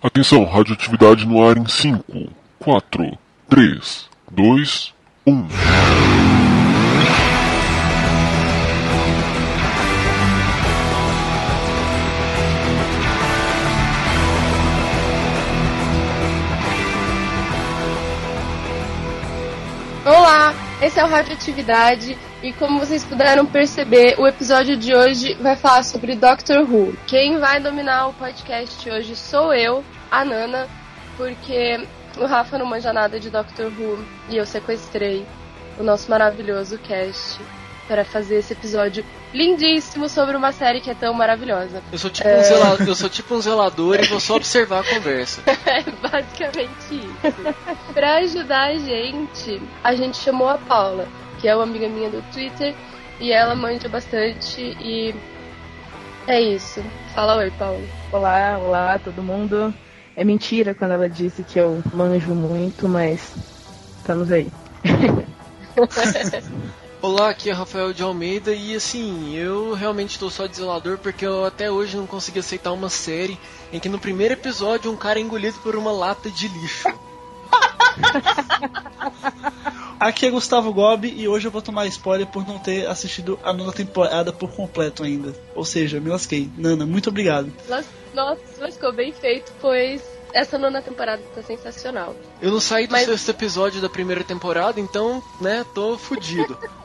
[0.00, 4.94] Atenção, radioatividade no ar em 5, 4, 3, 2,
[5.26, 6.37] 1.
[20.80, 25.82] Esse é o Radioatividade e como vocês puderam perceber, o episódio de hoje vai falar
[25.82, 26.96] sobre Doctor Who.
[27.06, 30.68] Quem vai dominar o podcast hoje sou eu, a Nana,
[31.16, 31.84] porque
[32.16, 35.26] o Rafa não manja nada de Doctor Who e eu sequestrei
[35.78, 37.40] o nosso maravilhoso cast
[37.88, 41.82] para fazer esse episódio lindíssimo sobre uma série que é tão maravilhosa.
[41.90, 44.84] Eu sou tipo, um, zelador, eu sou tipo um zelador e vou só observar a
[44.84, 45.42] conversa.
[45.66, 47.92] É basicamente isso.
[47.92, 51.08] pra ajudar a gente, a gente chamou a Paula,
[51.40, 52.74] que é uma amiga minha do Twitter,
[53.20, 55.14] e ela manja bastante e
[56.26, 56.82] é isso.
[57.14, 57.82] Fala oi, Paula.
[58.12, 59.74] Olá, olá todo mundo.
[60.16, 63.34] É mentira quando ela disse que eu manjo muito, mas
[63.98, 64.50] estamos aí.
[67.00, 71.24] Olá, aqui é Rafael de Almeida e assim, eu realmente estou só de zelador porque
[71.24, 73.38] eu até hoje não consegui aceitar uma série
[73.72, 76.88] em que no primeiro episódio um cara é engolido por uma lata de lixo.
[80.00, 83.52] Aqui é Gustavo Gobi e hoje eu vou tomar spoiler por não ter assistido a
[83.52, 85.34] nona temporada por completo ainda.
[85.54, 86.48] Ou seja, me lasquei.
[86.56, 87.52] Nana, muito obrigado.
[88.14, 90.00] Nossa, mas ficou bem feito, pois
[90.32, 92.14] essa nona temporada tá sensacional.
[92.40, 96.56] Eu não saí do Mas- sexto episódio da primeira temporada, então, né, tô fudido.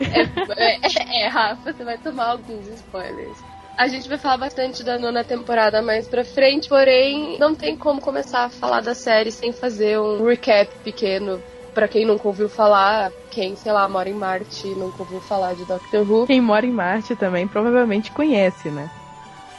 [0.00, 0.22] É,
[0.62, 3.38] é, é, Rafa, você vai tomar alguns spoilers.
[3.76, 8.00] A gente vai falar bastante da nona temporada mais pra frente, porém, não tem como
[8.00, 11.42] começar a falar da série sem fazer um recap pequeno.
[11.72, 15.54] Pra quem nunca ouviu falar, quem, sei lá, mora em Marte e nunca ouviu falar
[15.54, 16.26] de Doctor Who.
[16.28, 18.88] Quem mora em Marte também provavelmente conhece, né?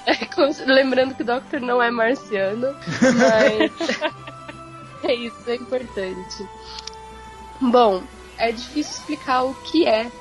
[0.07, 2.75] É, como lembrando que o Doctor não é marciano,
[3.17, 3.71] mas
[5.03, 6.47] é isso, é importante.
[7.59, 8.03] Bom,
[8.37, 10.11] é difícil explicar o que é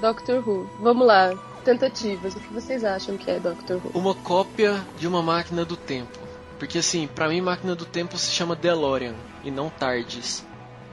[0.00, 0.68] Doctor Who.
[0.80, 1.34] Vamos lá,
[1.64, 2.34] tentativas.
[2.34, 3.98] O que vocês acham que é Doctor Who?
[3.98, 6.18] Uma cópia de uma máquina do tempo.
[6.58, 10.44] Porque assim, pra mim máquina do tempo se chama DeLorean e não TARDIS.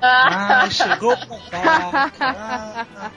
[0.02, 2.12] Ah, chegou pra cá.
[2.20, 3.12] Ah.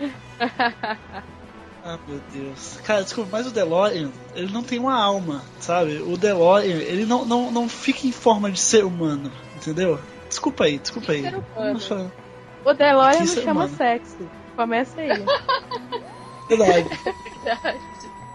[1.82, 2.78] Ah, meu Deus.
[2.84, 5.96] Cara, desculpa, mas o DeLorean, ele não tem uma alma, sabe?
[6.02, 9.98] O DeLorean, ele não, não, não fica em forma de ser humano, entendeu?
[10.28, 11.22] Desculpa aí, desculpa aí.
[11.22, 12.12] Ser humano.
[12.64, 14.30] O DeLorean não chama sexo.
[14.56, 15.08] Começa aí.
[16.48, 16.88] Verdade.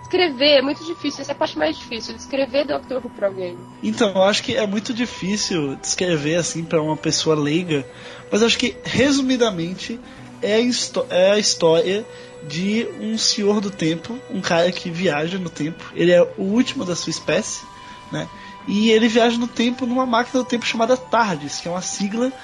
[0.03, 3.57] Escrever é muito difícil, essa é a parte mais difícil, escrever Doctor Who pra alguém.
[3.81, 7.85] Então, eu acho que é muito difícil descrever assim pra uma pessoa leiga,
[8.31, 9.99] mas eu acho que resumidamente
[10.41, 12.05] é a, é a história
[12.47, 15.83] de um senhor do tempo, um cara que viaja no tempo.
[15.95, 17.65] Ele é o último da sua espécie,
[18.11, 18.29] né?
[18.67, 22.31] E ele viaja no tempo numa máquina do tempo chamada TARDIS, que é uma sigla
[22.31, 22.35] para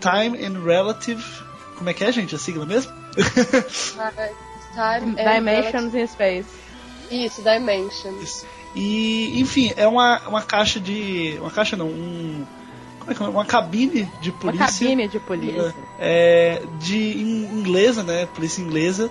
[0.00, 1.22] Time and Relative.
[1.76, 2.34] Como é que é, gente?
[2.34, 2.92] A sigla mesmo?
[4.74, 6.48] Time and Dimensions in Space.
[7.10, 8.22] Isso, Dimensions.
[8.22, 8.46] Isso.
[8.74, 11.36] E, enfim, é uma, uma caixa de.
[11.40, 12.46] Uma caixa não, um.
[13.00, 13.26] Como é que é?
[13.26, 14.66] Uma cabine de Uma polícia.
[14.66, 15.74] cabine de polícia.
[15.98, 18.26] é, de in- inglesa, né?
[18.26, 19.10] Polícia inglesa.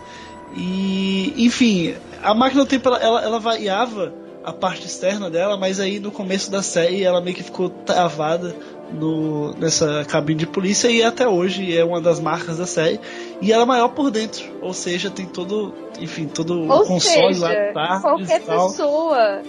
[0.56, 4.14] E, enfim, a máquina do tempo ela, ela, ela variava
[4.44, 8.56] a parte externa dela, mas aí no começo da série ela meio que ficou travada
[8.92, 13.00] no, nessa cabine de polícia e até hoje é uma das marcas da série.
[13.42, 17.34] E ela é maior por dentro, ou seja, tem todo, enfim, todo Ou o console
[17.34, 19.42] seja, lá tarde qualquer pessoa,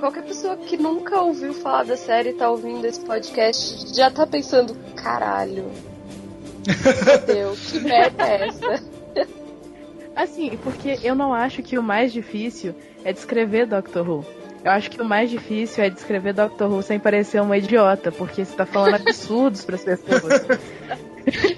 [0.00, 4.26] qualquer pessoa que nunca ouviu falar da série e tá ouvindo esse podcast já tá
[4.26, 5.70] pensando, caralho.
[7.26, 8.82] Meu, que merda é essa?
[10.16, 12.74] Assim, porque eu não acho que o mais difícil
[13.04, 14.24] é descrever Doctor Who.
[14.64, 18.42] Eu acho que o mais difícil é descrever Doctor Who sem parecer uma idiota, porque
[18.42, 20.46] você tá falando absurdos pras pessoas.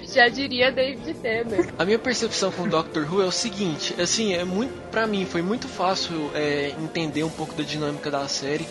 [0.13, 1.69] Já diria David Tennant.
[1.79, 5.41] A minha percepção com Doctor Who é o seguinte, assim, é muito, para mim foi
[5.41, 8.67] muito fácil é, entender um pouco da dinâmica da série,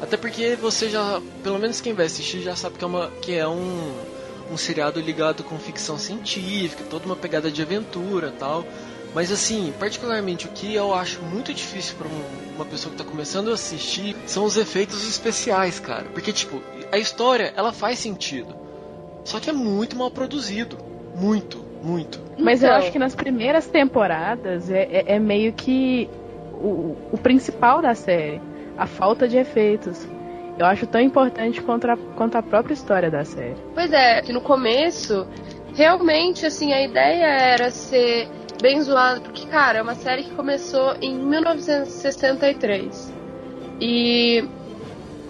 [0.00, 3.34] até porque você já, pelo menos quem vai assistir já sabe que é uma, que
[3.34, 3.92] é um,
[4.50, 8.64] um seriado ligado com ficção científica, toda uma pegada de aventura, tal.
[9.14, 12.08] Mas assim, particularmente o que eu acho muito difícil para
[12.56, 16.04] uma pessoa que tá começando a assistir são os efeitos especiais, cara.
[16.12, 18.54] Porque tipo, a história, ela faz sentido.
[19.24, 20.76] Só que é muito mal produzido,
[21.14, 22.20] muito, muito.
[22.38, 22.78] Mas eu Então.
[22.78, 26.10] acho que nas primeiras temporadas é, é- é meio que
[26.52, 28.40] o, o principal da série,
[28.76, 30.06] a falta de efeitos.
[30.58, 33.56] Eu acho tão importante quanto a, quanto a própria história da série.
[33.74, 35.26] Pois é, que no começo,
[35.74, 38.28] realmente, assim, a ideia era ser
[38.60, 43.12] bem zoado, porque, cara, é uma série que começou em 1963.
[43.80, 44.44] E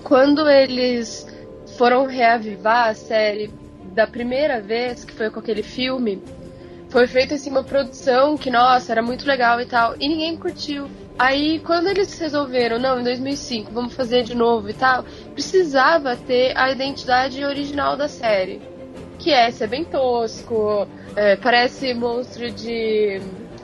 [0.03, 1.26] quando eles
[1.76, 3.50] foram reavivar a série
[3.94, 6.23] da primeira vez, que foi com aquele filme,
[6.88, 10.88] foi feita assim uma produção que, nossa, era muito legal e tal, e ninguém curtiu.
[11.19, 16.56] Aí, quando eles resolveram, não, em 2005, vamos fazer de novo e tal, precisava ter
[16.56, 18.74] a identidade original da série.
[19.19, 23.21] Que é ser bem tosco, é, parece monstro de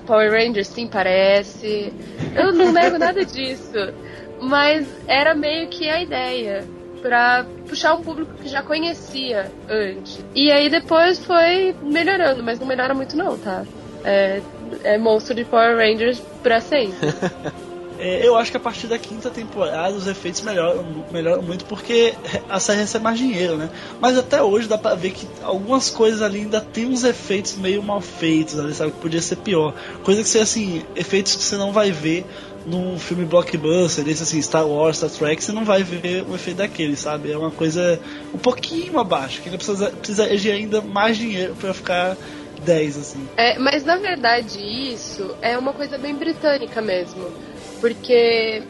[0.06, 1.92] Power Rangers, sim, parece.
[2.34, 3.92] Eu não nego nada disso.
[4.40, 6.64] Mas era meio que a ideia
[7.02, 10.24] para puxar um público que já conhecia antes.
[10.34, 13.64] E aí depois foi melhorando, mas não melhora muito não, tá?
[14.04, 14.40] É,
[14.84, 17.08] é monstro de Power Rangers pra sempre.
[18.00, 22.14] É, eu acho que a partir da quinta temporada os efeitos melhoram, melhoram muito porque
[22.48, 23.68] a série recebe mais dinheiro, né?
[24.00, 27.82] Mas até hoje dá pra ver que algumas coisas ali ainda tem uns efeitos meio
[27.82, 28.92] mal feitos ali, sabe?
[28.92, 29.74] Que podia ser pior.
[30.02, 32.24] Coisa que você, assim, efeitos que você não vai ver
[32.64, 36.58] num filme blockbuster, desse assim, Star Wars, Star Trek, você não vai ver o efeito
[36.58, 37.30] daquele, sabe?
[37.30, 38.00] É uma coisa
[38.32, 42.16] um pouquinho abaixo, que ainda precisa, precisa de ainda mais dinheiro para ficar
[42.64, 43.28] 10, assim.
[43.36, 47.32] É, mas na verdade isso é uma coisa bem britânica mesmo.
[47.80, 48.62] Porque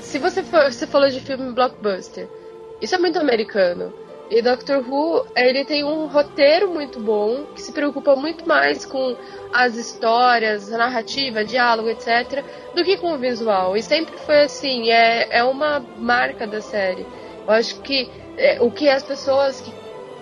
[0.00, 2.28] se você for, você falou de filme blockbuster,
[2.80, 3.92] isso é muito americano.
[4.28, 9.16] E Doctor Who, ele tem um roteiro muito bom, que se preocupa muito mais com
[9.52, 13.76] as histórias, a narrativa, diálogo, etc., do que com o visual.
[13.76, 17.06] E sempre foi assim, é, é uma marca da série.
[17.46, 19.72] Eu acho que é, o que as pessoas que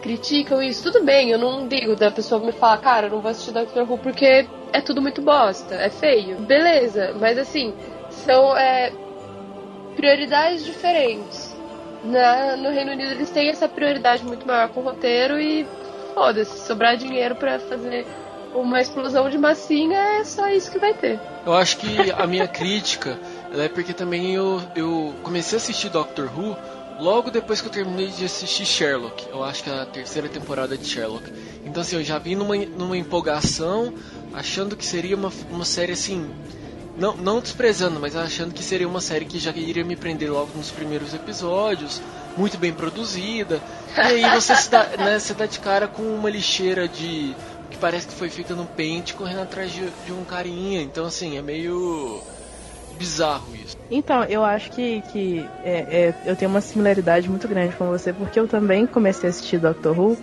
[0.02, 3.30] criticam isso, tudo bem, eu não digo da pessoa me falar, cara, eu não vou
[3.30, 6.36] assistir Doctor Who porque é tudo muito bosta, é feio.
[6.40, 7.72] Beleza, mas assim,
[8.24, 8.92] são é,
[9.96, 11.54] prioridades diferentes.
[12.02, 15.66] Na, no Reino Unido eles têm essa prioridade muito maior com o roteiro e
[16.12, 18.06] foda-se, sobrar dinheiro para fazer
[18.54, 21.18] uma explosão de massinha é só isso que vai ter.
[21.44, 23.18] Eu acho que a minha crítica
[23.52, 26.56] é porque também eu, eu comecei a assistir Doctor Who
[27.00, 29.28] logo depois que eu terminei de assistir Sherlock.
[29.28, 31.30] Eu acho que é a terceira temporada de Sherlock.
[31.64, 33.92] Então assim, eu já vim numa, numa empolgação,
[34.32, 36.30] achando que seria uma, uma série assim.
[36.96, 40.50] Não, não desprezando, mas achando que seria uma série que já iria me prender logo
[40.56, 42.00] nos primeiros episódios,
[42.36, 43.60] muito bem produzida.
[43.96, 47.34] E aí você se dá, né, dá de cara com uma lixeira de.
[47.70, 50.82] que parece que foi feita no pente correndo atrás de, de um carinha.
[50.82, 52.22] Então assim, é meio
[52.96, 53.76] bizarro isso.
[53.90, 58.12] Então, eu acho que, que é, é, eu tenho uma similaridade muito grande com você,
[58.12, 60.16] porque eu também comecei a assistir Doctor Who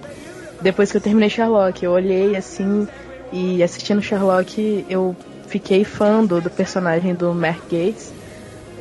[0.62, 1.84] depois que eu terminei Sherlock.
[1.84, 2.88] Eu olhei assim
[3.32, 5.16] e assistindo Sherlock eu
[5.52, 8.14] fiquei fã do, do personagem do Mark Gates,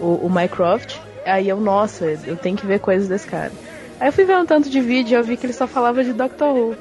[0.01, 0.99] o, o Mycroft.
[1.27, 3.51] Aí eu, nossa, eu tenho que ver coisas desse cara.
[3.99, 6.05] Aí eu fui ver um tanto de vídeo e eu vi que ele só falava
[6.05, 6.77] de Doctor Who.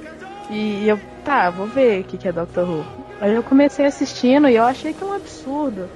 [0.49, 2.85] E eu, tá, vou ver o que, que é Doctor Who.
[3.19, 5.89] Aí eu comecei assistindo e eu achei que é um absurdo.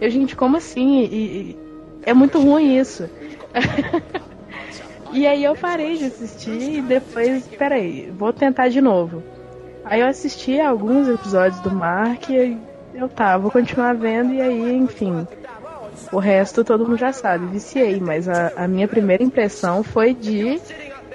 [0.00, 1.00] Eu, gente, como assim?
[1.00, 1.58] E, e,
[2.04, 3.10] é muito ruim isso.
[5.12, 9.22] e aí eu parei de assistir e depois, peraí, vou tentar de novo.
[9.84, 14.76] Aí eu assisti alguns episódios do Mark e eu tá, vou continuar vendo e aí,
[14.76, 15.26] enfim.
[16.12, 20.60] O resto todo mundo já sabe, viciei, mas a, a minha primeira impressão foi de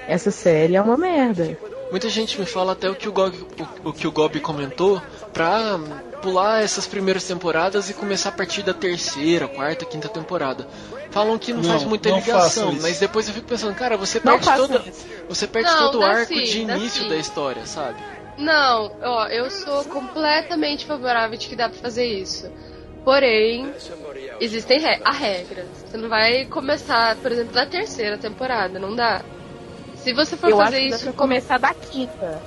[0.08, 1.58] essa série é uma merda.
[1.92, 3.36] Muita gente me fala até o que o Gob,
[3.84, 5.02] o, o que o Gob comentou
[5.34, 5.80] pra
[6.22, 10.68] pular essas primeiras temporadas e começar a partir da terceira, quarta, quinta temporada.
[11.12, 14.46] Falam que não, não faz muita ligação, mas depois eu fico pensando, cara, você perde
[14.46, 14.82] todo,
[15.30, 17.10] você perde não, todo o arco sim, de início sim.
[17.10, 17.98] da história, sabe?
[18.38, 22.52] Não, ó, eu sou completamente favorável de que dá pra fazer isso.
[23.04, 23.72] Porém,
[24.40, 25.68] existem re a regras.
[25.86, 29.22] Você não vai começar, por exemplo, da terceira temporada, não dá.
[29.96, 31.06] Se você for eu fazer acho isso.
[31.06, 32.42] Dá pra começar da quinta.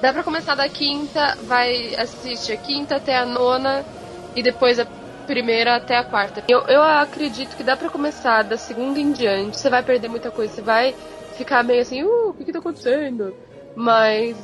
[0.00, 3.84] Dá pra começar da quinta, vai assistir a quinta até a nona
[4.34, 4.86] e depois a
[5.26, 6.42] primeira até a quarta.
[6.48, 9.58] Eu, eu acredito que dá pra começar da segunda em diante.
[9.58, 10.94] Você vai perder muita coisa, você vai
[11.36, 13.34] ficar meio assim, uh, o que que tá acontecendo?
[13.74, 14.36] Mas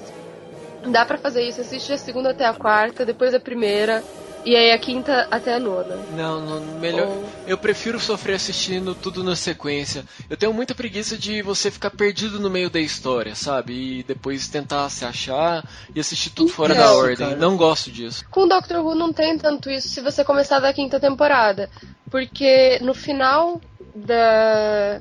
[0.86, 4.02] dá pra fazer isso, assiste a segunda até a quarta, depois a primeira
[4.44, 5.96] e aí a quinta até a nona.
[6.16, 7.06] Não, não melhor.
[7.06, 7.28] Ou...
[7.46, 10.04] Eu prefiro sofrer assistindo tudo na sequência.
[10.28, 13.98] Eu tenho muita preguiça de você ficar perdido no meio da história, sabe?
[13.98, 17.28] E depois tentar se achar e assistir tudo fora da ordem.
[17.28, 17.36] Cara.
[17.36, 18.24] Não gosto disso.
[18.30, 21.68] Com Doctor Who não tem tanto isso se você começar da quinta temporada.
[22.10, 23.60] Porque no final
[23.94, 25.00] da,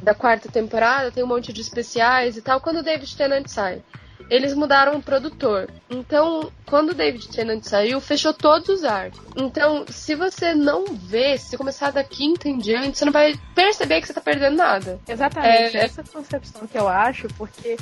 [0.00, 2.60] da quarta temporada tem um monte de especiais e tal.
[2.60, 3.82] Quando o David Tennant sai
[4.28, 5.68] eles mudaram o produtor.
[5.88, 9.20] Então, quando o David Tennant saiu, fechou todos os arcos.
[9.36, 14.00] Então, se você não vê, se começar da quinta em diante, você não vai perceber
[14.00, 14.98] que você tá perdendo nada.
[15.06, 15.84] Exatamente, é...
[15.84, 17.76] essa concepção que eu acho, porque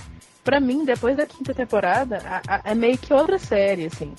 [0.44, 4.12] para mim, depois da quinta temporada, a, a, é meio que outra série, assim.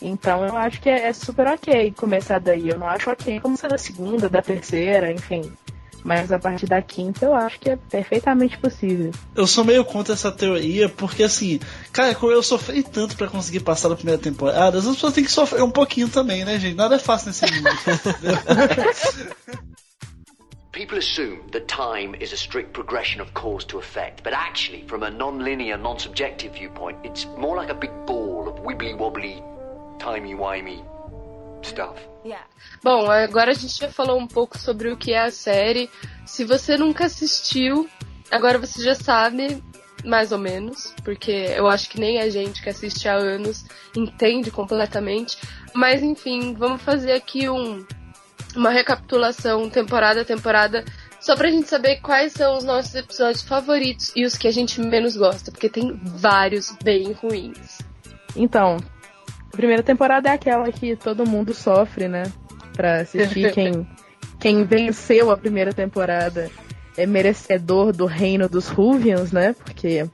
[0.00, 2.68] Então eu acho que é, é, super ok começar daí.
[2.68, 5.52] Eu não acho ok começar da segunda, da terceira, enfim.
[6.06, 9.10] Mas a partir da quinta eu acho que é perfeitamente possível.
[9.34, 11.58] Eu sou meio contra essa teoria, porque assim,
[11.92, 15.32] cara, como eu sofri tanto para conseguir passar da primeira temporada, as pessoas têm que
[15.32, 16.76] sofrer um pouquinho também, né, gente?
[16.76, 17.66] Nada é fácil nesse mundo.
[20.70, 25.02] People assume that time is a strict progression of cause to effect, but actually, from
[25.02, 29.42] a non-linear, non-subjective viewpoint, it's more like a big ball of wibbly-wobbly,
[29.98, 30.84] timey-wimey
[31.62, 32.00] stuff.
[32.24, 32.44] Yeah.
[32.82, 35.90] Bom, agora a gente já falou um pouco sobre o que é a série.
[36.24, 37.88] Se você nunca assistiu,
[38.30, 39.62] agora você já sabe,
[40.04, 43.64] mais ou menos, porque eu acho que nem a gente que assiste há anos
[43.96, 45.38] entende completamente.
[45.72, 47.84] Mas enfim, vamos fazer aqui um,
[48.54, 50.84] uma recapitulação temporada a temporada,
[51.20, 54.80] só pra gente saber quais são os nossos episódios favoritos e os que a gente
[54.80, 57.78] menos gosta, porque tem vários bem ruins.
[58.34, 58.76] Então,
[59.56, 62.24] primeira temporada é aquela que todo mundo sofre, né?
[62.74, 63.86] Pra assistir quem,
[64.38, 66.50] quem venceu a primeira temporada
[66.96, 69.54] é merecedor do reino dos Ruvians, né?
[69.64, 70.06] Porque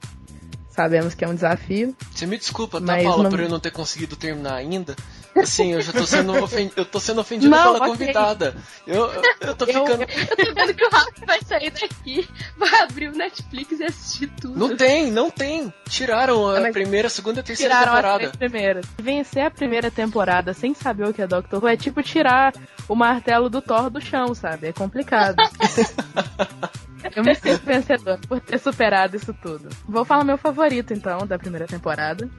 [0.69, 1.95] sabemos que é um desafio.
[2.11, 4.95] Você me desculpa, tá, Paula, não- por eu não ter conseguido terminar ainda.
[5.35, 6.71] Assim, eu já tô sendo, ofen...
[6.75, 8.55] eu tô sendo ofendido Não, pela convidada.
[8.85, 10.03] Eu, eu, eu tô Eu- ficando.
[10.03, 14.27] Eu tô vendo que o Rafa vai sair daqui, vai abrir o Netflix e assistir
[14.39, 14.57] tudo.
[14.57, 15.73] Não tem, não tem.
[15.89, 18.19] Tiraram a Ah, mas primeira, segunda e terceira Tiraram as temporada.
[18.19, 18.85] três primeiras.
[19.01, 22.53] Vencer a primeira temporada sem saber o que é Doctor Who é tipo tirar
[22.87, 24.67] o martelo do Thor do chão, sabe?
[24.67, 25.35] É complicado.
[27.15, 29.67] Eu me sinto vencedor por ter superado isso tudo.
[29.87, 32.29] Vou falar meu favorito, então, da primeira temporada,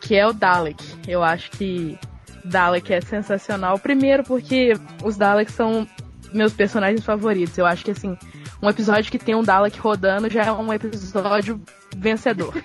[0.00, 0.82] que é o Dalek.
[1.08, 1.98] Eu acho que
[2.44, 3.78] Dalek é sensacional.
[3.78, 5.86] Primeiro porque os Daleks são
[6.32, 7.56] meus personagens favoritos.
[7.58, 8.16] Eu acho que, assim,
[8.62, 11.60] um episódio que tem um Dalek rodando já é um episódio
[11.96, 12.54] vencedor.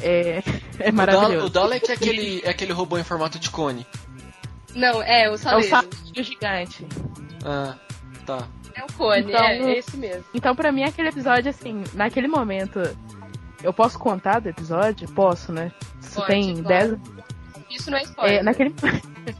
[0.00, 0.44] É,
[0.78, 1.46] é maravilhoso.
[1.46, 3.84] o Dalek é aquele, é aquele robô em formato de cone.
[4.72, 5.68] Não, é o É o saleiro.
[5.70, 6.86] sapatinho gigante.
[7.44, 7.74] Ah,
[8.24, 8.46] tá.
[8.76, 10.22] É o cone, Então- é esse mesmo.
[10.32, 12.78] Então, pra mim, aquele episódio, assim, naquele momento.
[13.60, 15.08] Eu posso contar do episódio?
[15.08, 15.72] Posso, né?
[16.00, 16.96] Se Pode, tem claro.
[16.96, 17.17] 10.
[17.70, 18.40] Isso não é spoiler.
[18.40, 18.74] É, naquele.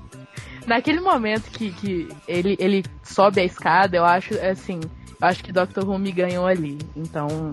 [0.67, 4.81] naquele momento que, que ele, ele sobe a escada, eu acho, assim.
[5.21, 5.85] Eu acho que Dr.
[5.85, 6.79] Who me ganhou ali.
[6.95, 7.53] Então,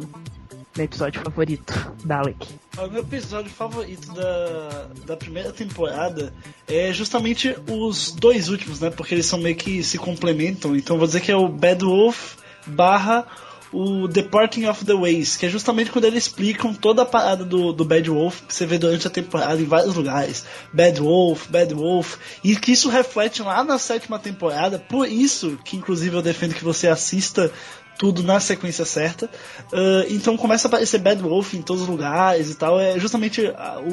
[0.75, 2.47] meu episódio favorito, Dalek.
[2.77, 6.33] O meu episódio favorito da, da primeira temporada
[6.67, 8.89] é justamente os dois últimos, né?
[8.89, 10.75] Porque eles são meio que se complementam.
[10.75, 12.35] Então eu vou dizer que é o Bad Wolf
[12.67, 13.25] barra
[13.71, 17.73] o Departing of the Ways, que é justamente quando eles explicam toda a parada do,
[17.73, 20.45] do Bad Wolf que você vê durante a temporada em vários lugares.
[20.73, 22.17] Bad Wolf, Bad Wolf.
[22.43, 24.79] E que isso reflete lá na sétima temporada.
[24.79, 27.51] Por isso que inclusive eu defendo que você assista
[27.97, 29.29] tudo na sequência certa.
[29.71, 32.79] Ah, então começa a aparecer Bad Wolf em todos os lugares e tal.
[32.79, 33.41] É justamente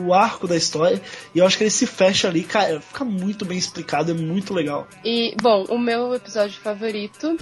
[0.04, 1.00] o arco da história.
[1.34, 2.80] E eu acho que ele se fecha ali, cara.
[2.80, 4.86] Fica muito bem explicado, é muito legal.
[5.04, 7.36] E, bom, o meu episódio favorito,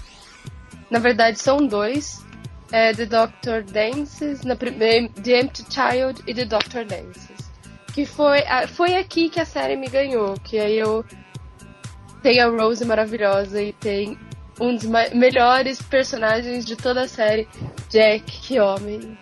[0.90, 2.24] na verdade são dois.
[2.72, 7.50] É The Doctor Dances, na primeira, The Empty Child e The Doctor Dances.
[7.92, 11.04] Que foi, foi aqui que a série me ganhou, que aí eu
[12.22, 14.16] tenho a Rose maravilhosa e tem
[14.60, 17.48] um dos melhores personagens de toda a série,
[17.88, 19.18] Jack, que homem.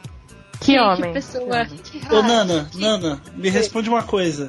[0.60, 1.04] Que, homem.
[1.04, 1.64] Que pessoa.
[1.64, 4.48] Que Ô, raio, Nana, que- Nana, me responde uma coisa.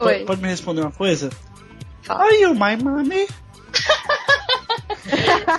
[0.00, 0.14] Oi.
[0.14, 1.28] Pode, pode me responder uma coisa?
[2.02, 2.24] Fala.
[2.24, 3.26] Are you my mommy?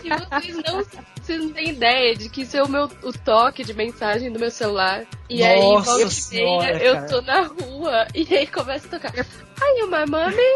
[0.03, 0.84] E vocês não,
[1.22, 4.39] vocês não têm ideia de que isso é o meu o toque de mensagem do
[4.39, 5.05] meu celular.
[5.29, 8.89] E aí, Nossa volta e senhora, meia, eu tô na rua e aí começa a
[8.89, 9.13] tocar.
[9.15, 10.53] Are you my mommy?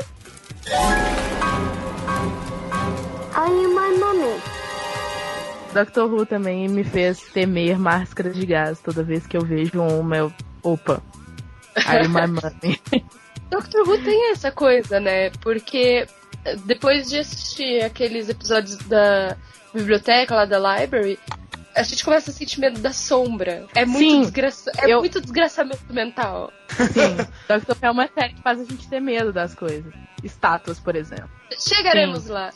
[3.34, 4.42] Are you my mommy?
[5.74, 10.18] Doctor Who também me fez temer máscaras de gás toda vez que eu vejo uma.
[10.18, 10.34] Eu,
[10.64, 11.02] opa.
[11.86, 12.82] Aí, my money.
[13.50, 15.30] Doctor Who tem essa coisa, né?
[15.42, 16.08] Porque
[16.56, 19.36] depois de assistir aqueles episódios da
[19.74, 21.20] biblioteca lá da library,
[21.76, 23.68] a gente começa a sentir medo da sombra.
[23.76, 24.72] É muito, Sim, desgraça...
[24.80, 26.52] é eu- muito desgraçamento mental.
[26.70, 27.16] Sim,
[27.48, 29.94] Doctor Who é uma série que faz a gente ter medo das coisas.
[30.24, 31.30] Estátuas, por exemplo.
[31.60, 32.52] Chegaremos lá.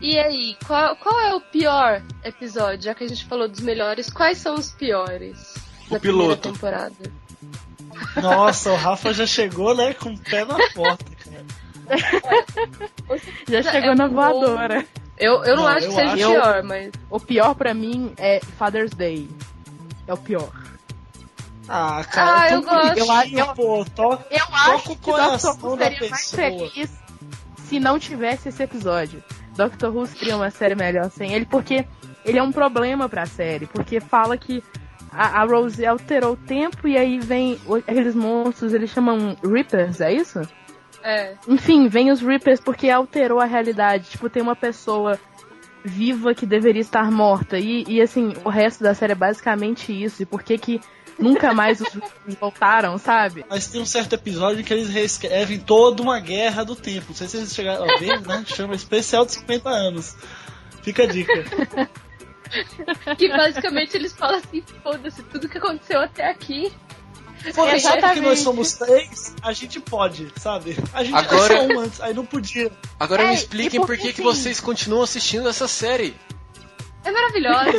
[0.00, 2.82] E aí, qual, qual é o pior episódio?
[2.82, 5.54] Já que a gente falou dos melhores, quais são os piores
[5.88, 6.52] O da primeira piloto.
[6.52, 6.94] temporada?
[8.20, 11.04] Nossa, o Rafa já chegou, né, com o pé na porta,
[13.48, 14.14] Já É chegou na bom.
[14.14, 14.84] voadora.
[15.18, 16.90] Eu, eu não, Não, acho eu que seja acho- pior, mas.
[17.10, 19.28] O pior pra mim é Father's Day.
[20.06, 20.50] É o pior.
[21.68, 23.06] Ah, cara, Ah, tão eu gosto.
[23.06, 23.84] bonitinho, Eu- pô.
[23.94, 24.18] To...
[24.30, 26.70] Eu acho o que coração Doctor Who da seria mais pessoa.
[26.70, 26.90] feliz
[27.68, 29.22] se não tivesse esse episódio.
[29.56, 31.86] Doctor Who seria uma série melhor sem ele, porque
[32.24, 33.66] ele é um problema pra série.
[33.66, 34.62] Porque fala que
[35.10, 40.00] a, a Rose alterou o tempo e aí vem o- aqueles monstros, eles chamam Reapers,
[40.02, 40.42] é isso?
[41.04, 41.34] É.
[41.46, 44.08] Enfim, vem os Reapers porque alterou a realidade.
[44.10, 45.20] Tipo, tem uma pessoa
[45.84, 47.58] viva que deveria estar morta.
[47.58, 50.22] E, e assim, o resto da série é basicamente isso.
[50.22, 50.80] E por que que
[51.18, 51.90] nunca mais os
[52.40, 53.44] voltaram, sabe?
[53.50, 57.08] Mas tem um certo episódio que eles reescrevem toda uma guerra do tempo.
[57.10, 58.42] Não sei se vocês chegaram a ver, né?
[58.48, 60.16] Chama Especial de 50 anos.
[60.82, 61.32] Fica a dica.
[63.18, 66.72] Que basicamente eles falam assim, foda-se, tudo que aconteceu até aqui.
[67.52, 70.76] Foda, só porque nós somos três, a gente pode, sabe?
[70.92, 72.70] A gente Agora- é só um antes, aí não podia.
[72.98, 74.22] Agora É, me expliquem por por que que, que sim?
[74.22, 76.14] vocês continuam assistindo essa série.
[77.04, 77.70] É maravilhosa.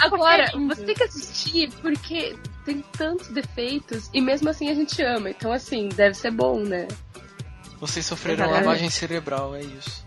[0.00, 0.74] Agora, Porque é lindo.
[0.74, 5.28] você tem que assistir porque tem tantos defeitos e mesmo assim a gente ama.
[5.30, 6.88] Então, assim, deve ser bom, né?
[7.80, 8.64] Vocês sofreram Exatamente.
[8.66, 10.04] lavagem cerebral, é isso.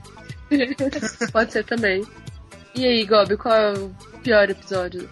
[1.32, 2.04] Pode ser também.
[2.74, 3.90] E aí, Gobi, qual é o
[4.24, 5.08] pior episódio?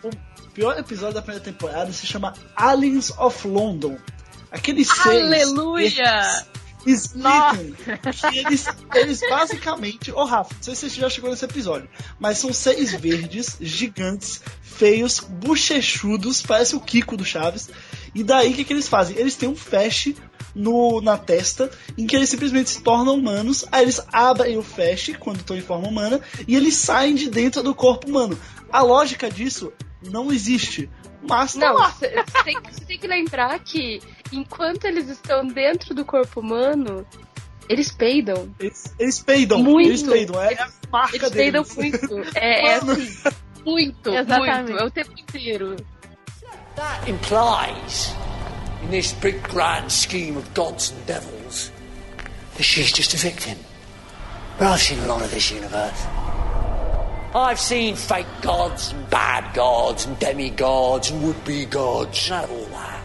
[0.55, 3.97] O pior episódio da primeira temporada se chama Aliens of London.
[4.49, 6.45] Aqueles seres Aleluia!
[6.85, 7.75] Splitting.
[8.31, 10.13] Que eles, eles basicamente.
[10.13, 14.39] Ô, Rafa, não sei se você já chegou nesse episódio, mas são seres verdes, gigantes,
[14.61, 17.69] feios, bochechudos, parece o Kiko do Chaves.
[18.13, 19.17] E daí o que, que eles fazem?
[19.17, 20.13] Eles têm um flash
[20.55, 23.65] no, na testa em que eles simplesmente se tornam humanos.
[23.73, 27.61] Aí eles abrem o flash quando estão em forma humana e eles saem de dentro
[27.61, 28.39] do corpo humano.
[28.71, 29.73] A lógica disso
[30.05, 30.89] não existe.
[31.27, 31.89] Mas tá Não, lá.
[31.89, 33.99] você tem, tem que lembrar que
[34.31, 37.05] enquanto eles estão dentro do corpo humano,
[37.67, 38.53] eles peidam.
[38.59, 39.57] Eles, eles peidam.
[39.63, 39.89] Muito.
[39.89, 40.41] Eles peidam.
[40.41, 41.75] É a marca Eles peidam deles.
[41.75, 42.15] muito.
[42.37, 43.17] É, é assim,
[43.65, 44.63] muito, Exatamente.
[44.71, 44.79] muito.
[44.79, 45.75] É o tempo inteiro.
[46.75, 48.13] That implies,
[48.83, 51.71] in this big grand scheme of gods and devils,
[52.53, 53.55] that she's just a victim.
[54.59, 56.03] But I've seen a lot of this universe.
[57.35, 62.31] I've seen fake gods and bad gods and demigods and would-be gods.
[62.31, 63.03] Out of all that.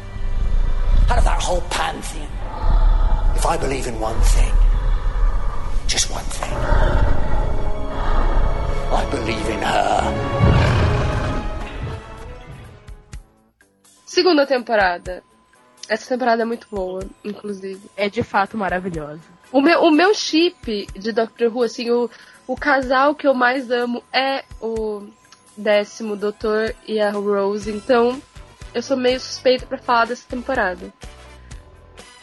[1.11, 2.29] Out of that whole pantheon.
[3.35, 4.55] If I believe in one thing,
[5.89, 6.53] just one thing,
[8.93, 10.15] I believe in her.
[14.07, 15.25] Segunda temporada.
[15.89, 17.81] Essa temporada é muito boa, inclusive.
[17.97, 19.23] É de fato maravilhosa.
[19.51, 22.09] O meu, o meu chip de Doctor Who, assim, o,
[22.47, 25.07] o casal que eu mais amo é o
[25.57, 28.21] décimo Doutor e a Rose, então
[28.75, 30.93] eu sou meio suspeita pra falar dessa temporada.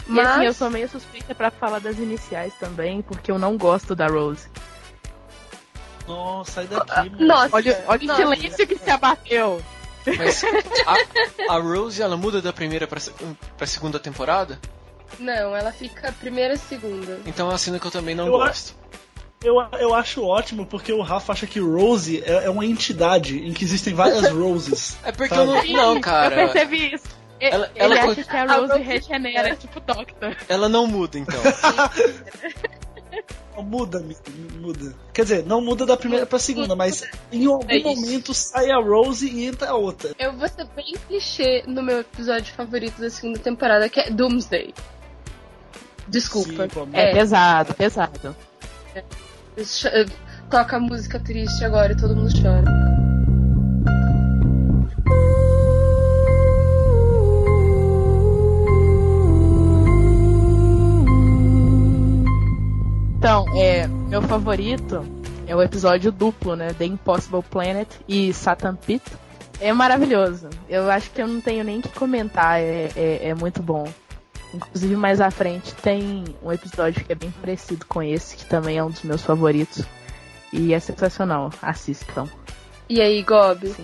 [0.10, 3.58] E assim, eu Mas sou meio suspeita pra falar das iniciais também, porque eu não
[3.58, 4.48] gosto da Rose.
[6.08, 7.28] Nossa, sai daqui, mano.
[7.28, 9.62] Nossa, Olha, olha o silêncio que se abateu.
[10.18, 10.42] Mas
[11.48, 13.02] a, a Rose, ela muda da primeira pra,
[13.58, 14.58] pra segunda temporada?
[15.20, 17.20] não, ela fica primeira e segunda.
[17.26, 18.74] Então é uma cena que eu também não Eu gosto.
[19.44, 23.54] Eu, eu acho ótimo porque o Rafa acha que Rose é, é uma entidade em
[23.54, 24.98] que existem várias Roses.
[25.04, 25.50] É porque sabe?
[25.72, 25.94] eu não.
[25.96, 26.42] Não, cara.
[26.42, 27.06] Eu percebi isso.
[27.40, 30.36] Ela- Ele ela- acha que a Rose regenera, tipo Doctor.
[30.50, 31.40] Ela não muda, então.
[33.64, 34.06] Muda,
[34.60, 34.94] muda.
[35.12, 38.78] Quer dizer, não muda da primeira pra segunda, mas em algum É momento sai a
[38.78, 40.12] Rose e entra a outra.
[40.20, 44.76] Eu vou ser bem clichê no meu episódio favorito da segunda temporada, que é Doomsday.
[46.08, 46.68] Desculpa.
[46.70, 48.36] Sim, É é, pesado, pesado.
[48.94, 49.04] ch-
[50.50, 52.64] toca música triste agora e todo mundo chora.
[63.18, 65.04] Então, é, meu favorito
[65.48, 66.74] é o episódio duplo, né?
[66.74, 69.04] The Impossible Planet e Satan Pit.
[69.60, 70.50] É maravilhoso.
[70.70, 73.88] Eu acho que eu não tenho nem que comentar, é, é, é muito bom.
[74.54, 78.78] Inclusive, mais à frente tem um episódio que é bem parecido com esse, que também
[78.78, 79.84] é um dos meus favoritos.
[80.52, 81.52] E é sensacional.
[81.62, 82.28] Assistam.
[82.90, 83.76] E aí, Gob?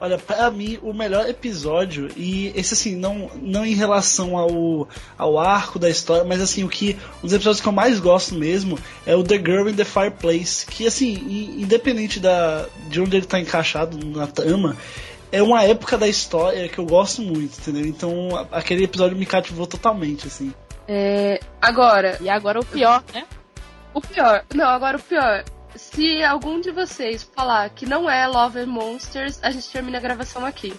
[0.00, 5.38] Olha, pra mim, o melhor episódio, e esse assim, não, não em relação ao, ao
[5.38, 6.96] arco da história, mas assim, o que.
[7.18, 10.66] Um dos episódios que eu mais gosto mesmo é o The Girl in the Fireplace.
[10.66, 11.14] Que assim,
[11.58, 14.76] independente da, de onde ele tá encaixado na trama,
[15.34, 17.84] é uma época da história que eu gosto muito, entendeu?
[17.84, 20.54] Então aquele episódio me cativou totalmente, assim.
[20.86, 23.24] É, agora, E agora o pior, né?
[23.92, 24.44] o pior.
[24.54, 25.44] Não, agora o pior.
[25.74, 30.00] Se algum de vocês falar que não é Love and Monsters, a gente termina a
[30.00, 30.72] gravação aqui.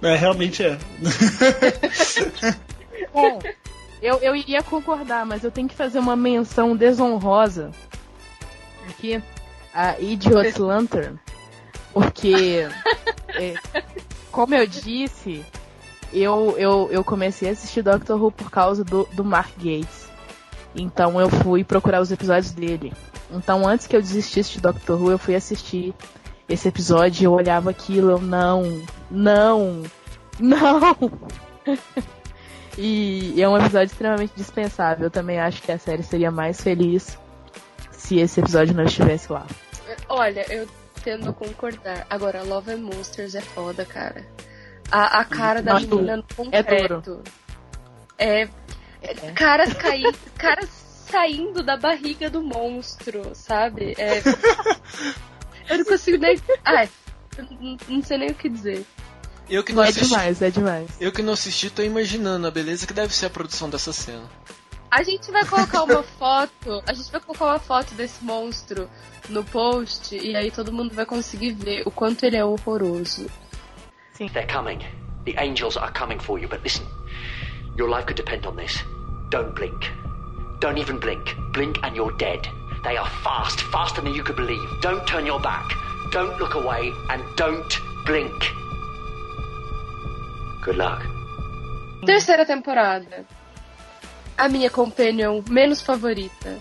[0.00, 0.78] É, realmente é.
[3.12, 3.38] Bom,
[4.00, 7.70] eu, eu iria concordar, mas eu tenho que fazer uma menção desonrosa
[8.88, 9.22] aqui
[9.74, 11.18] a Idiot Lantern,
[11.92, 12.68] porque,
[13.28, 13.54] é,
[14.30, 15.44] como eu disse,
[16.12, 20.08] eu, eu, eu comecei a assistir Doctor Who por causa do, do Mark Gates.
[20.74, 22.92] Então eu fui procurar os episódios dele.
[23.30, 25.94] Então antes que eu desistisse de Doctor Who, eu fui assistir
[26.48, 29.82] esse episódio e eu olhava aquilo, eu não, não,
[30.38, 30.96] não.
[32.78, 35.04] E é um episódio extremamente dispensável.
[35.04, 37.18] Eu também acho que a série seria mais feliz
[37.90, 39.46] se esse episódio não estivesse lá.
[40.08, 40.66] Olha, eu
[41.02, 42.06] tendo a concordar.
[42.08, 44.26] Agora, Love and Monsters é foda, cara.
[44.90, 47.22] A, a cara da Nossa, menina no é concreto.
[48.18, 48.48] É.
[49.02, 50.18] é caras caindo.
[50.36, 50.68] caras
[51.10, 53.94] saindo da barriga do monstro, sabe?
[53.98, 54.22] É.
[55.68, 56.40] eu não consigo nem.
[56.64, 56.88] Ai,
[57.36, 58.84] eu não, não sei nem o que dizer.
[59.48, 60.08] Eu que não É assisti.
[60.08, 60.90] demais, é demais.
[61.00, 64.22] Eu que não assisti, tô imaginando a beleza que deve ser a produção dessa cena.
[64.90, 66.82] A gente vai colocar uma foto.
[66.86, 68.90] A gente vai colocar uma foto desse monstro
[69.28, 73.30] no post e aí todo mundo vai conseguir ver o quanto ele é horroroso.
[74.18, 74.80] They're coming.
[75.24, 76.86] The angels are coming for you, but listen.
[77.76, 78.82] Your life could depend on this.
[79.30, 79.90] Don't blink.
[80.60, 81.36] Don't even blink.
[81.52, 82.48] Blink and you're dead.
[82.82, 84.68] They are fast, faster than you could believe.
[84.82, 85.70] Don't turn your back.
[86.10, 87.72] Don't look away and don't
[88.04, 88.34] blink.
[90.62, 91.06] Good luck.
[92.04, 93.24] Terceira temporada.
[94.40, 96.58] A minha companion menos favorita.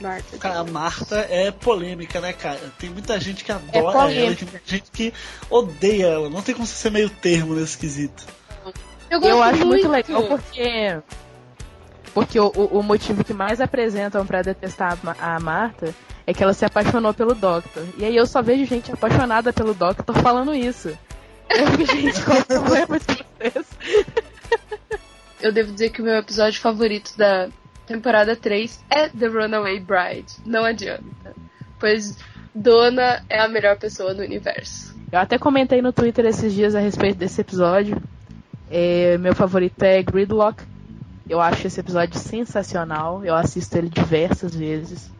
[0.00, 0.38] Marta.
[0.38, 2.60] Cara, a Marta é polêmica, né, cara?
[2.78, 4.36] Tem muita gente que adora ela, polêmica.
[4.36, 5.12] tem muita gente que
[5.50, 6.28] odeia ela.
[6.30, 8.24] Não tem como você ser meio termo nesse quesito.
[9.10, 10.98] Eu, gosto Eu acho muito legal porque.
[12.14, 15.94] Porque o, o- motivo que mais apresentam pra detestar a a Marta
[16.26, 17.84] é que ela se apaixonou pelo Doctor.
[17.96, 20.96] E aí eu só vejo gente apaixonada pelo Doctor falando isso.
[21.48, 23.66] Eu fico, gente, qual o problema de vocês?
[25.40, 27.48] Eu devo dizer que o meu episódio favorito da
[27.86, 30.32] temporada 3 é The Runaway Bride.
[30.44, 31.34] Não adianta.
[31.78, 32.18] Pois
[32.54, 34.96] Dona é a melhor pessoa do universo.
[35.10, 38.02] Eu até comentei no Twitter esses dias a respeito desse episódio.
[38.70, 40.62] É, meu favorito é Gridlock.
[41.28, 43.24] Eu acho esse episódio sensacional.
[43.24, 45.10] Eu assisto ele diversas vezes.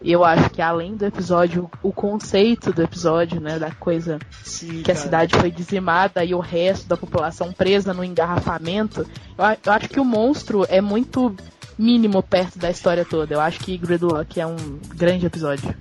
[0.00, 4.82] E eu acho que além do episódio, o conceito do episódio, né, da coisa Sim,
[4.82, 5.04] que a cara.
[5.04, 9.04] cidade foi dizimada e o resto da população presa no engarrafamento,
[9.36, 11.34] eu, a- eu acho que o monstro é muito
[11.76, 13.34] mínimo perto da história toda.
[13.34, 14.56] Eu acho que Gridlock é um
[14.94, 15.74] grande episódio.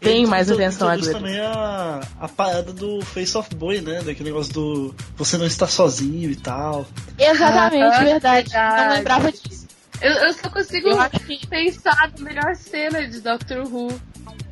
[0.00, 1.18] Tem mais atenção a Gridlock.
[1.18, 4.02] também a, a parada do Face of Boy, né?
[4.02, 6.86] Daquele negócio do você não está sozinho e tal.
[7.18, 8.50] Exatamente, Ah, verdade.
[8.50, 8.86] verdade.
[8.88, 9.65] Não lembrava disso.
[10.00, 14.00] Eu, eu só consigo Eu acho que pensar na melhor cena de Doctor Who,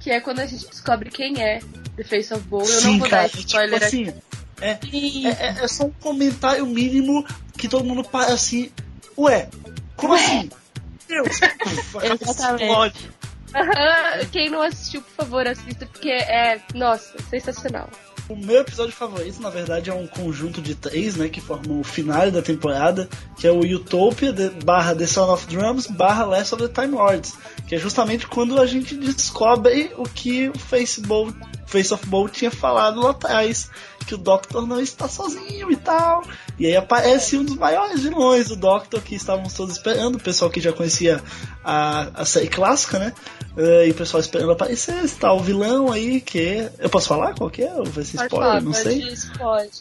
[0.01, 1.61] que é quando a gente descobre quem é
[1.97, 2.65] The Face of Bowl.
[2.65, 4.09] Eu não vou dar esse spoiler tipo aqui.
[4.09, 4.23] assim,
[4.61, 7.25] é, é, é- é só um comentário mínimo
[7.59, 8.71] que todo mundo para assim,
[9.19, 9.49] ué,
[9.97, 10.51] como assim?
[11.07, 11.29] Deus,
[12.03, 12.63] Exatamente.
[12.65, 13.11] explode.
[13.55, 17.89] Aham, Quem não assistiu, por favor, assista, porque é, nossa, sensacional.
[18.27, 21.29] O meu episódio favorito, na verdade, é um conjunto de três, né?
[21.29, 23.07] Que formam o final da temporada,
[23.39, 26.95] que é o Utopia de- barra The Sound of Drums barra Last of the Time
[26.97, 27.35] Lords.
[27.69, 31.35] Que é justamente quando a gente descobre o que o Facebook,
[31.67, 33.69] Face of Bowl tinha falado lá atrás.
[34.07, 36.23] Que o Doctor não está sozinho e tal.
[36.59, 40.17] E aí aparece um dos maiores vilões do Doctor que estávamos todos esperando.
[40.17, 41.21] O pessoal que já conhecia
[41.65, 43.13] a, a série clássica, né?
[43.57, 45.05] Eh, e o pessoal esperando aparecer.
[45.05, 46.69] Está o vilão aí que.
[46.79, 47.73] Eu posso falar qual que é?
[47.75, 48.29] Ou vai ser Pode spoiler?
[48.49, 48.83] falar, não pode,
[49.17, 49.31] sei.
[49.37, 49.81] pode.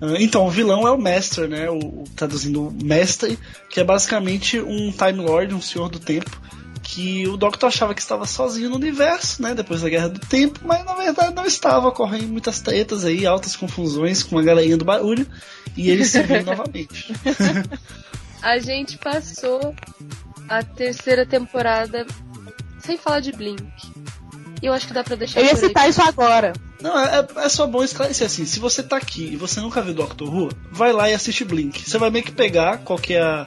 [0.00, 1.70] Ah, Então, o vilão é o Master, né?
[1.70, 3.38] O, o- traduzindo Mestre,
[3.70, 6.38] que é basicamente um Time Lord, um Senhor do Tempo,
[6.84, 9.54] que o Doctor achava que estava sozinho no universo, né?
[9.54, 11.88] Depois da Guerra do Tempo, mas na verdade não estava.
[11.88, 15.26] Ocorrendo muitas tretas aí, altas confusões com a galerinha do barulho,
[15.76, 17.12] e ele se viu novamente.
[18.42, 19.74] A gente passou
[20.48, 22.06] a terceira temporada
[22.80, 23.62] sem falar de Blink.
[24.62, 25.68] E eu acho que dá pra deixar Eu ia por aí.
[25.68, 26.52] citar isso agora.
[26.80, 28.44] Não, é, é só bom esclarecer assim.
[28.44, 31.82] Se você tá aqui e você nunca viu Doctor Who, vai lá e assiste Blink.
[31.88, 33.46] Você vai meio que pegar qual que é a-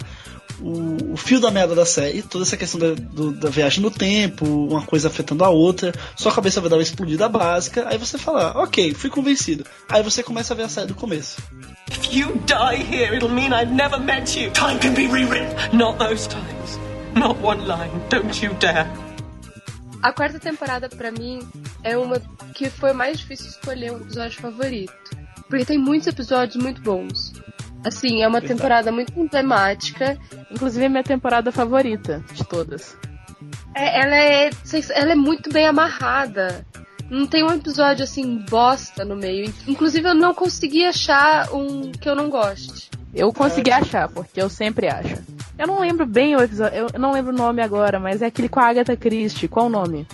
[0.61, 3.91] o, o fio da merda da série, toda essa questão da, do- da viagem no
[3.91, 8.17] tempo, uma coisa afetando a outra, sua cabeça vai dar uma explodida básica, aí você
[8.17, 9.65] fala, ok, fui convencido.
[9.89, 11.37] Aí você começa a ver a série do começo.
[11.91, 14.51] If you die here, it'll mean I've never met you.
[14.51, 15.55] Time can be rewritten.
[15.73, 16.79] Not those times.
[17.15, 17.91] Not one line.
[18.09, 18.87] Don't you dare.
[20.03, 21.39] A quarta temporada, pra mim,
[21.83, 22.21] é uma
[22.53, 24.93] que foi mais difícil escolher um episódio favorito.
[25.49, 27.33] Porque tem muitos episódios muito bons.
[27.85, 28.59] Assim, é uma Verdade.
[28.59, 30.17] temporada muito emblemática.
[30.51, 32.97] Inclusive é minha temporada favorita de todas.
[33.75, 34.49] É- ela, é,
[34.93, 36.65] ela é muito bem amarrada.
[37.09, 39.53] Não tem um episódio assim, bosta no meio.
[39.65, 42.89] Inclusive, eu não consegui achar um que eu não goste.
[43.13, 45.15] Eu consegui achar, porque eu sempre acho.
[45.57, 48.49] Eu não lembro bem o episódio, eu não lembro o nome agora, mas é aquele
[48.49, 49.47] com a Agatha Christie.
[49.47, 50.05] Qual o nome?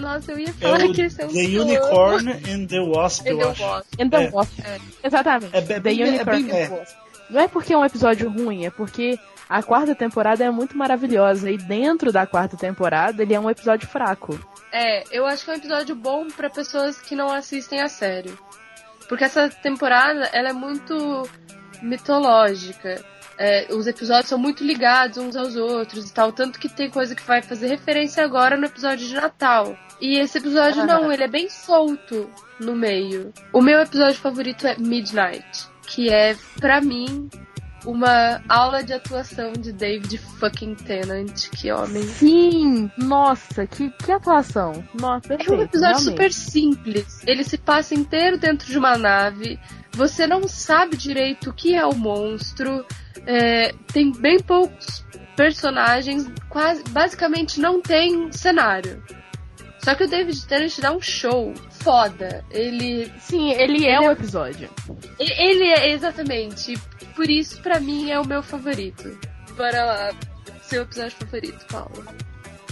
[0.00, 3.26] Nossa, eu ia É falar o que esse é um The Unicorn and the Wasp,
[3.26, 3.62] eu Ele eu acho.
[3.62, 3.86] gosto.
[4.00, 4.30] And the É.
[4.30, 4.60] Wasp.
[4.64, 4.78] É.
[5.06, 5.56] Exatamente.
[5.56, 6.66] É The bem- é Unicorn bem- and é.
[6.68, 6.96] the Wasp.
[7.30, 11.50] Não é porque é um episódio ruim, é porque a quarta temporada é muito maravilhosa
[11.50, 14.38] e dentro da quarta temporada ele é um episódio fraco.
[14.72, 18.32] É, eu acho que é um episódio bom pra pessoas que não assistem a série.
[19.08, 21.28] Porque essa temporada, ela é muito
[21.82, 23.04] mitológica.
[23.40, 27.14] É, os episódios são muito ligados uns aos outros e tal, tanto que tem coisa
[27.14, 29.74] que vai fazer referência agora no episódio de Natal.
[29.98, 32.28] E esse episódio não, ele é bem solto
[32.60, 33.32] no meio.
[33.50, 37.30] O meu episódio favorito é Midnight, que é, para mim,
[37.86, 42.02] uma aula de atuação de David fucking Tennant, que homem.
[42.02, 42.90] Sim!
[42.98, 44.84] Nossa, que, que atuação!
[45.00, 46.02] Nossa, É um episódio realmente.
[46.02, 47.22] super simples.
[47.26, 49.58] Ele se passa inteiro dentro de uma nave.
[49.92, 52.84] Você não sabe direito o que é o monstro.
[53.26, 55.04] É, tem bem poucos
[55.36, 56.26] personagens.
[56.48, 59.02] Quase, basicamente não tem cenário.
[59.84, 62.44] Só que o David Tennant dá um show foda.
[62.50, 64.68] Ele Sim, ele é Ele um é- episódio.
[65.18, 66.76] Ele é exatamente.
[67.16, 69.18] Por isso, pra mim, é o meu favorito.
[69.56, 70.10] Bora lá.
[70.62, 72.04] Seu episódio favorito, Paulo.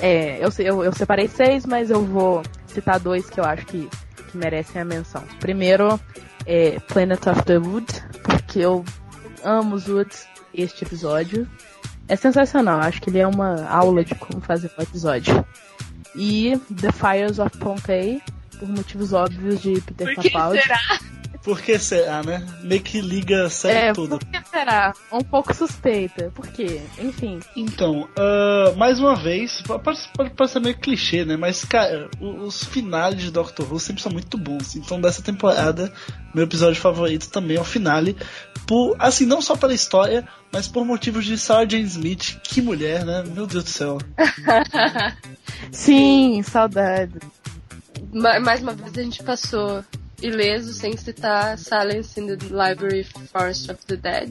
[0.00, 3.88] É, eu, eu, eu separei seis, mas eu vou citar dois que eu acho que,
[4.30, 5.24] que merecem a menção.
[5.40, 5.98] Primeiro
[6.46, 7.86] é Planet of the Wood,
[8.22, 8.84] porque eu
[9.42, 11.48] amo os Woods, este episódio.
[12.06, 15.44] É sensacional, acho que ele é uma aula de como fazer um episódio.
[16.16, 18.22] E The Fires of Pompeii,
[18.58, 20.62] por motivos óbvios de Peter Por que Capaldi.
[20.62, 20.78] será?
[21.44, 22.44] Por que será, né?
[22.62, 24.18] Meio que liga a série É, toda.
[24.18, 24.92] por que será?
[25.12, 26.30] Um pouco suspeita.
[26.34, 26.80] Por quê?
[26.98, 27.38] Enfim.
[27.56, 31.36] Então, ah, mais uma vez, pode, pode parecer meio clichê, né?
[31.36, 34.74] Mas, cara, o- os finales de Doctor Who sempre são muito bons.
[34.76, 35.92] Então, dessa temporada,
[36.34, 38.16] meu episódio favorito também é o finale.
[38.66, 42.38] Por, assim, não só pela história, mas por motivos de Sarah Jane Smith.
[42.42, 43.22] Que mulher, né?
[43.34, 43.98] Meu Deus do céu.
[45.72, 47.18] Sim, saudade.
[48.12, 49.84] Ma- Mais uma vez a gente passou
[50.22, 54.30] ileso sem citar Silence in the Library Forest of the Dead.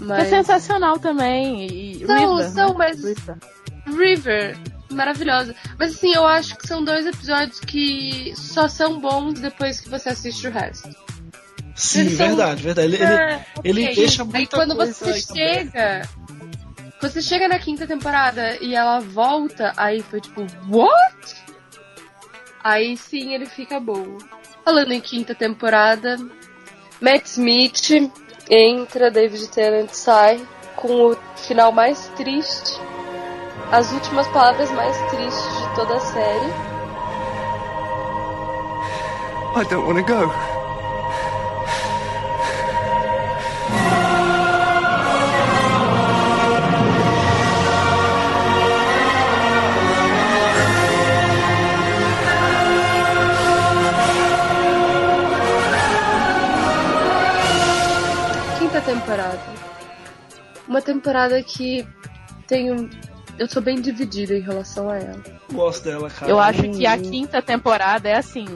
[0.00, 1.66] É Mas sensacional também.
[1.66, 2.74] E São- River, são, né?
[2.78, 3.36] mas- River.
[3.86, 4.58] River,
[4.90, 5.54] maravilhosa.
[5.78, 10.08] Mas assim, eu acho que são dois episódios que só são bons depois que você
[10.10, 10.88] assiste o resto.
[11.82, 12.86] Sim, são- verdade, verdade.
[12.88, 13.94] Ele, ele- É, ele ok.
[13.96, 16.08] deixa Aí quando coisa você chega.
[17.00, 21.42] Quando você chega na quinta temporada e ela volta, aí foi tipo, what?
[22.62, 24.18] Aí sim ele fica bom.
[24.64, 26.16] Falando em quinta temporada,
[27.00, 28.10] Matt Smith
[28.48, 30.40] entra, David Tennant sai,
[30.76, 32.80] com o final mais triste.
[33.72, 36.52] As últimas palavras mais tristes de toda a série.
[39.54, 40.61] I don't want to go.
[58.82, 59.40] Temporada.
[60.68, 61.86] Uma temporada que
[62.46, 62.88] tem um.
[63.38, 65.22] Eu sou bem dividida em relação a ela.
[65.52, 66.30] Gosto dela, cara.
[66.30, 68.46] Eu acho que a quinta temporada é assim.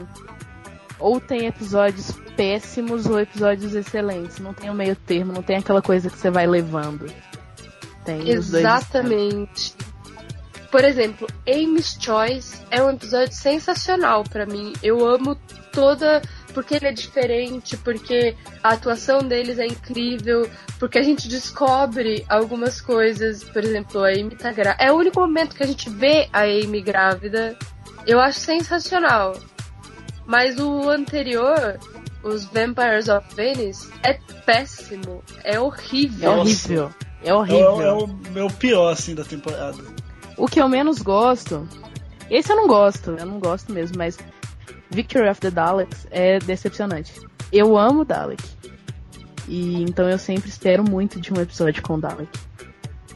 [0.99, 4.39] Ou tem episódios péssimos ou episódios excelentes.
[4.39, 7.11] Não tem o meio termo, não tem aquela coisa que você vai levando.
[8.05, 8.29] Tem.
[8.29, 9.75] Exatamente.
[10.71, 14.73] Por exemplo, Amy's Choice é um episódio sensacional pra mim.
[14.83, 15.37] Eu amo
[15.73, 16.23] toda.
[16.57, 22.81] Porque ele é diferente, porque a atuação deles é incrível, porque a gente descobre algumas
[22.81, 23.45] coisas.
[23.45, 24.83] Por exemplo, a Amy tá grávida.
[24.83, 27.55] É o único momento que a gente vê a Amy grávida.
[28.07, 29.37] Eu acho sensacional.
[30.25, 31.79] Mas o anterior,
[32.23, 34.14] os Vampires of Venice, é
[34.47, 35.23] péssimo.
[35.45, 36.31] É É horrível.
[36.38, 36.90] horrível.
[37.23, 37.81] É É, o- horrível.
[37.83, 39.77] é o meu pior, assim, da temporada.
[40.38, 41.69] O que eu menos gosto.
[42.31, 44.19] Esse eu não gosto, eu não gosto mesmo, mas
[44.97, 47.13] Victory of the Daleks é decepcionante.
[47.53, 48.43] Eu amo Dalek.
[49.47, 52.31] E então eu sempre espero muito de um episódio com Dalek.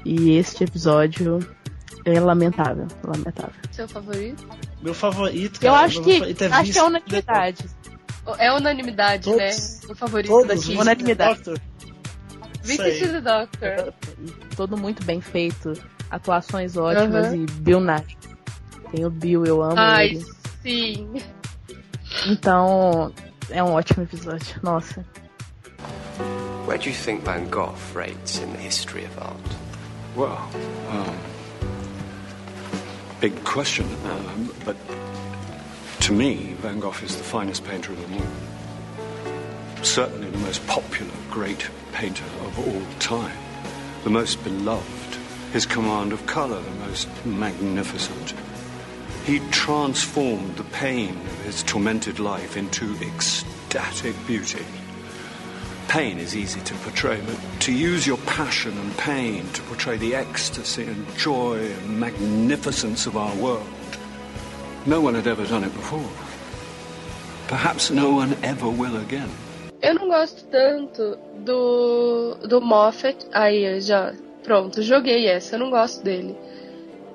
[0.05, 1.39] E este episódio
[2.05, 3.55] é lamentável, lamentável.
[3.73, 4.47] Seu favorito?
[4.83, 7.65] Meu favorito, Eu cara, acho meu que favorito é acho que é unanimidade.
[8.39, 9.51] É unanimidade, Todos- né?
[9.91, 10.61] O favorito Todos, daqui.
[10.69, 11.41] Vince Unanimidade.
[12.63, 13.01] Sei.
[13.01, 13.95] the Doctor.
[14.55, 15.73] Todo muito bem feito,
[16.11, 18.05] atuações ótimas e Bill Nye.
[18.93, 20.27] Tem o Bill, eu amo Ai, ele.
[20.63, 21.09] sim.
[22.27, 23.13] Então,
[23.49, 24.61] é um ótimo episódio.
[24.63, 25.05] Nossa.
[26.67, 29.37] Where do you think Van Gogh rates in the history of art?
[30.15, 30.39] Well,
[30.91, 31.19] um,
[33.21, 34.77] big question, um, but
[36.01, 39.85] to me, Van Gogh is the finest painter of them all.
[39.85, 43.37] Certainly the most popular great painter of all time,
[44.05, 45.17] the most beloved,
[45.53, 48.35] his command of colour the most magnificent.
[49.31, 54.65] He transformed the pain of his tormented life into ecstatic beauty.
[55.87, 60.17] Pain is easy to portray, but to use your passion and pain to portray the
[60.17, 63.69] ecstasy and joy and magnificence of our world,
[64.85, 66.11] no one had ever done it before.
[67.47, 69.31] Perhaps no one ever will again.
[69.81, 73.29] eu não gosto tanto do, do Moffat.
[73.33, 74.13] Aí, eu já.
[74.43, 75.55] Pronto, joguei essa.
[75.55, 76.37] Eu não gosto dele.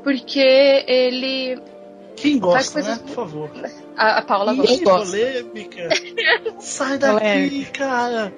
[0.01, 0.39] Porque
[0.88, 1.74] ele.
[2.15, 3.04] Quem Faz gosta, coisas- né?
[3.08, 3.51] Por favor.
[3.97, 5.12] A, a Paula Ih, gosta.
[5.12, 5.89] polêmica.
[6.60, 7.71] Sai daqui, Polêmica.
[7.71, 8.34] cara.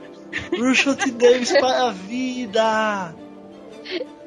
[0.57, 3.15] Russell Davis para a vida.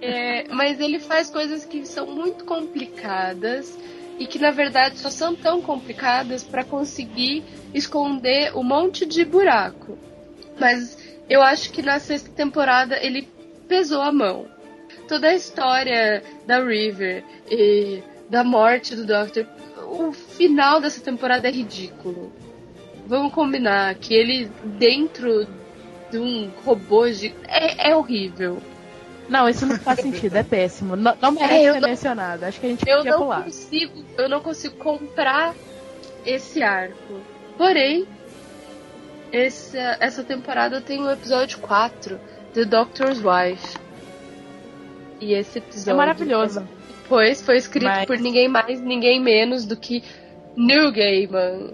[0.00, 3.78] É, mas ele faz coisas que são muito complicadas
[4.18, 9.98] e que na verdade só são tão complicadas para conseguir esconder um monte de buraco.
[10.58, 10.96] Mas
[11.28, 13.28] eu acho que na sexta temporada ele
[13.68, 14.46] pesou a mão.
[15.06, 19.44] Toda a história da River e da morte do Doctor,
[19.86, 22.32] o final dessa temporada é ridículo.
[23.06, 25.46] Vamos combinar que ele dentro
[26.10, 27.34] de um robô de...
[27.48, 28.58] é, é horrível.
[29.28, 30.96] Não, isso não faz sentido, é péssimo.
[30.96, 32.44] Não, não merece É, ser não- mencionado.
[32.44, 33.44] Acho que a gente eu podia não pular.
[33.44, 35.54] consigo, eu não consigo comprar
[36.24, 37.20] esse arco.
[37.56, 38.06] Porém,
[39.32, 42.18] essa, essa temporada tem o episódio 4,
[42.54, 43.76] The Doctor's Wife.
[45.20, 46.66] E esse episódio É maravilhoso.
[47.10, 50.02] Pois foi escrito Mas- por ninguém mais, ninguém menos do que
[50.56, 51.72] Neil Gaiman.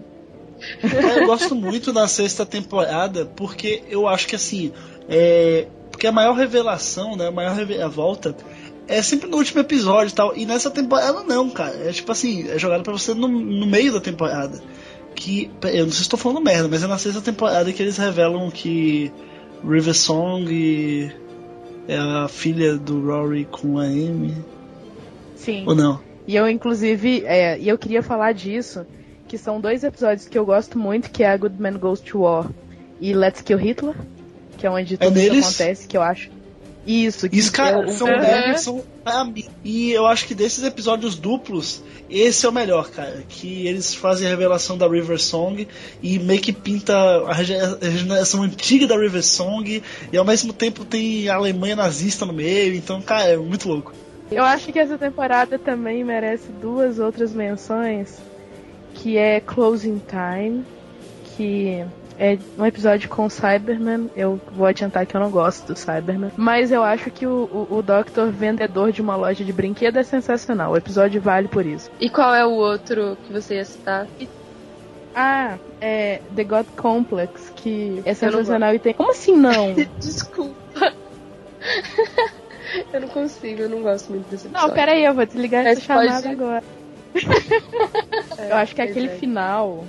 [1.18, 4.72] Eu gosto muito da sexta temporada porque eu acho que assim.
[5.06, 7.26] É, porque a maior revelação, né?
[7.28, 8.34] A maior reviravolta
[8.88, 10.34] é sempre no último episódio e tal.
[10.34, 11.76] E nessa temporada não, cara.
[11.86, 14.58] É tipo assim, é jogado pra você no, no meio da temporada.
[15.14, 15.50] Que.
[15.64, 18.50] Eu não sei se estou falando merda, mas é na sexta temporada que eles revelam
[18.50, 19.12] que
[19.62, 21.12] River Song
[21.86, 24.34] é a filha do Rory com a Amy.
[25.36, 25.64] Sim.
[25.66, 26.00] Ou não?
[26.26, 28.84] E eu, inclusive, é, e eu queria falar disso,
[29.28, 32.20] que são dois episódios que eu gosto muito, que é a Good Man Goes to
[32.22, 32.50] War
[33.00, 33.94] e Let's Kill Hitler,
[34.58, 35.44] que é onde tudo isso neles?
[35.44, 36.30] acontece, que eu acho.
[36.86, 39.44] Isso, que Isso, cara, eu- são deles, são pra mim.
[39.64, 43.24] E eu acho que desses episódios duplos, esse é o melhor, cara.
[43.28, 45.66] Que eles fazem a revelação da River Song
[46.00, 51.28] e meio que pinta a regeneração antiga da River Song e ao mesmo tempo tem
[51.28, 52.76] a Alemanha nazista no meio.
[52.76, 53.92] Então, cara, é muito louco.
[54.30, 58.20] Eu acho que essa temporada também merece duas outras menções,
[58.94, 60.64] que é Closing Time,
[61.36, 61.84] que
[62.18, 64.10] é um episódio com o Cyberman.
[64.16, 67.76] Eu vou adiantar que eu não gosto do Cyberman, mas eu acho que o, o,
[67.76, 70.72] o Doctor vendedor de uma loja de brinquedo é sensacional.
[70.72, 71.90] O episódio vale por isso.
[72.00, 74.06] E qual é o outro que você ia citar?
[75.14, 78.92] Ah, é The God Complex, que é sensacional e tem.
[78.92, 79.72] Como assim não?
[79.98, 80.92] Desculpa.
[82.92, 84.68] eu não consigo, eu não gosto muito desse episódio.
[84.68, 86.64] Não, peraí, eu vou desligar Mas essa chamada pode- agora.
[88.38, 89.16] É, Eu acho que pois aquele é.
[89.16, 89.84] final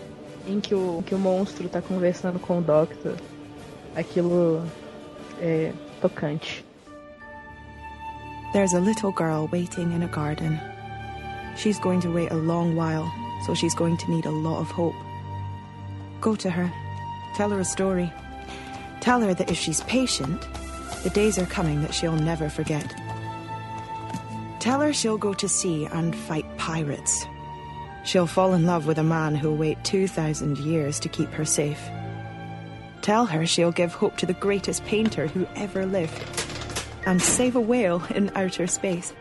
[0.47, 3.15] em que o, que o monstro tá conversando com o Doctor,
[3.95, 4.63] aquilo
[5.41, 6.63] é tocante.
[8.53, 10.57] There's a little girl waiting in a garden.
[11.57, 13.05] She's going to wait a long while,
[13.45, 14.95] so she's going to need a lot of hope.
[16.21, 16.71] Go to her.
[17.35, 18.09] Tell her a story.
[19.01, 20.41] Tell her that if she's patient,
[21.03, 22.93] the days are coming that she'll never forget.
[24.59, 27.25] Tell her she'll go to sea and fight pirates.
[28.03, 31.81] She'll fall in love with a man who'll wait 2,000 years to keep her safe.
[33.01, 36.21] Tell her she'll give hope to the greatest painter who ever lived
[37.05, 39.13] and save a whale in outer space.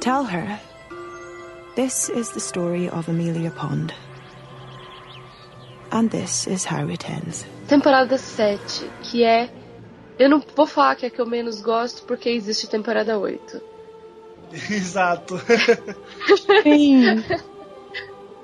[0.00, 0.58] Tell her
[1.76, 3.92] this is the story of Amelia Pond.
[5.90, 7.44] And this is how it ends.
[7.68, 8.58] Temporada 7,
[9.02, 9.48] que é.
[10.18, 13.60] Eu não vou falar que é a que eu menos gosto, porque existe temporada 8.
[14.70, 15.40] Exato.
[16.62, 17.22] Sim.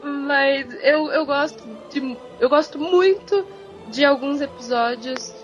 [0.03, 2.17] Mas eu, eu gosto de.
[2.39, 3.47] Eu gosto muito
[3.91, 5.35] de alguns episódios,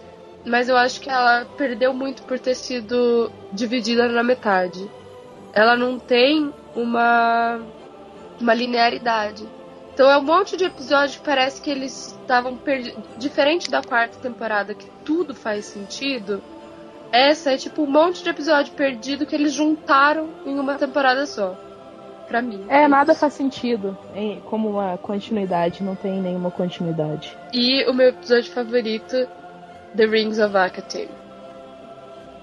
[0.47, 4.91] mas eu acho que ela perdeu muito por ter sido dividida na metade.
[5.53, 7.61] Ela não tem uma,
[8.41, 9.47] uma linearidade.
[9.97, 13.03] Então é um monte de episódio que parece que eles estavam perdidos.
[13.17, 16.43] Diferente da quarta temporada, que tudo faz sentido.
[17.11, 21.59] Essa é tipo um monte de episódio perdido que eles juntaram em uma temporada só.
[22.29, 22.67] Pra mim.
[22.69, 23.97] É, nada faz sentido
[24.45, 27.35] como uma continuidade, não tem nenhuma continuidade.
[27.51, 29.27] E o meu episódio favorito,
[29.97, 31.09] The Rings of Akatein.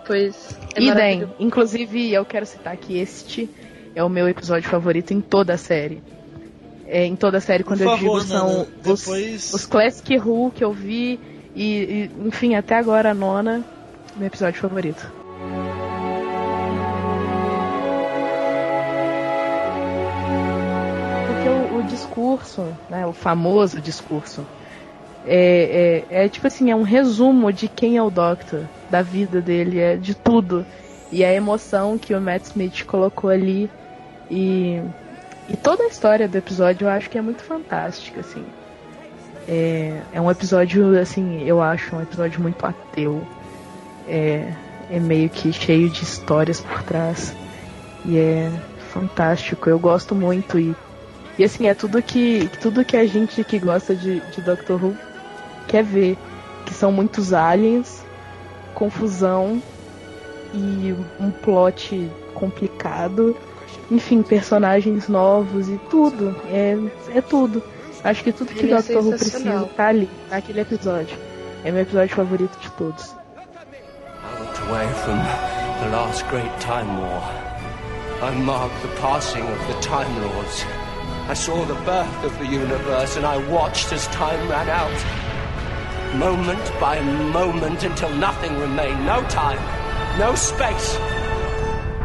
[0.07, 1.29] Pois é Idem.
[1.37, 3.47] Inclusive, eu quero citar que este
[3.93, 6.01] é o meu episódio favorito em toda a série.
[6.93, 10.51] É, em toda a série, quando eu digo, são Nana, os, depois- os Classic Who
[10.51, 11.19] que eu vi
[11.55, 13.65] e, e, enfim, até agora a nona,
[14.15, 15.11] meu episódio favorito.
[21.27, 24.45] Porque o, o discurso, né, o famoso discurso,
[25.25, 29.41] é, é, é tipo assim, é um resumo de quem é o Doctor, da vida
[29.41, 30.63] dele, é de tudo.
[31.11, 33.67] E a emoção que o Matt Smith colocou ali
[34.29, 34.79] e,
[35.49, 38.45] e toda a história do episódio eu acho que é muito fantástica, assim.
[39.47, 43.21] É, é um episódio, assim, eu acho um episódio muito ateu.
[44.07, 44.53] É,
[44.89, 47.35] é meio que cheio de histórias por trás.
[48.05, 48.51] E é
[48.91, 50.57] fantástico, eu gosto muito.
[50.57, 50.75] E,
[51.37, 54.97] e assim, é tudo que, tudo que a gente que gosta de, de Doctor Who
[55.67, 56.17] quer ver.
[56.65, 58.05] Que são muitos aliens,
[58.73, 59.61] confusão
[60.53, 63.35] e um plot complicado.
[63.91, 66.35] Enfim, personagens novos e tudo.
[66.51, 66.77] É,
[67.15, 67.63] é tudo.
[68.03, 71.17] Acho que tudo que Ele é Doctor Who precisa tá ali, naquele episódio.
[71.63, 73.15] É meu episódio favorito de todos.
[74.23, 75.17] I looked away from
[75.79, 77.23] the last great Time War.
[78.21, 80.65] I marked the passing of the Time Lords.
[81.29, 84.91] I saw the birth of the universe and I watched as time ran out.
[86.17, 89.05] Moment by moment until nothing remained.
[89.05, 89.59] No time,
[90.19, 90.97] no space.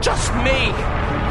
[0.01, 1.28] Just me.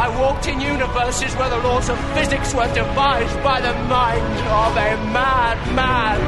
[0.00, 4.72] I walked in universes where the laws of physics were devised by the mind of
[4.74, 6.20] a madman.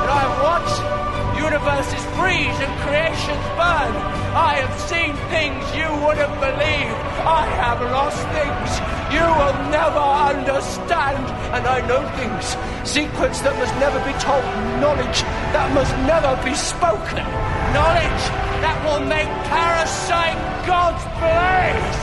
[0.00, 0.99] And I watched
[1.40, 3.92] universes freeze and creations burn.
[4.36, 6.94] I have seen things you wouldn't believe.
[7.24, 8.68] I have lost things
[9.10, 11.24] you will never understand.
[11.56, 12.44] And I know things,
[12.88, 14.44] secrets that must never be told,
[14.84, 15.18] knowledge
[15.54, 17.26] that must never be spoken,
[17.74, 18.24] knowledge
[18.62, 20.38] that will make Parasite
[20.68, 22.00] God's place.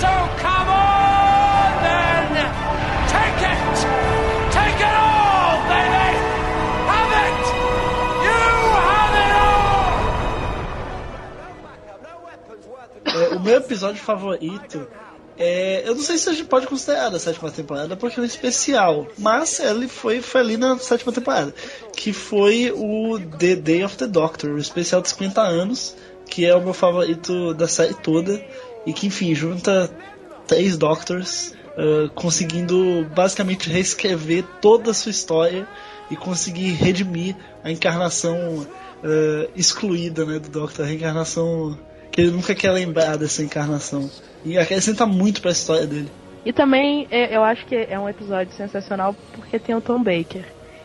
[0.00, 0.10] So
[0.40, 2.28] come on then,
[3.12, 4.07] take it,
[13.48, 14.86] meu episódio favorito
[15.38, 15.88] é.
[15.88, 19.06] Eu não sei se a gente pode considerar a sétima temporada porque é um especial,
[19.16, 21.54] mas ele foi, foi ali na sétima temporada.
[21.96, 25.96] Que foi o The Day of the Doctor, o especial de 50 anos,
[26.26, 28.44] que é o meu favorito da série toda.
[28.84, 29.90] E que, enfim, junta
[30.46, 35.66] três Doctors ah, conseguindo basicamente reescrever toda a sua história
[36.10, 38.66] e conseguir redimir a encarnação
[39.02, 41.78] ah, excluída né, do Doctor, a reencarnação
[42.10, 44.10] que ele nunca quer lembrar dessa encarnação.
[44.44, 46.10] E acrescenta muito pra história dele.
[46.44, 50.44] E também é, eu acho que é um episódio sensacional porque tem o Tom Baker.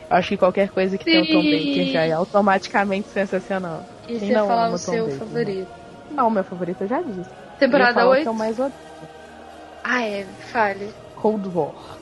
[0.09, 1.51] Eu acho que qualquer coisa que tem o Tom Sim.
[1.51, 3.83] Baker já é automaticamente sensacional.
[4.07, 5.69] E Quem você não falar o Tom seu Baker, favorito.
[5.69, 5.75] né?
[6.11, 7.29] Não, meu favorito eu já disse.
[7.59, 8.21] Temporada Eu ia falar o 8?
[8.23, 8.73] que eu mais odeio.
[9.83, 10.89] Ah, é, fale.
[11.15, 11.97] Cold War.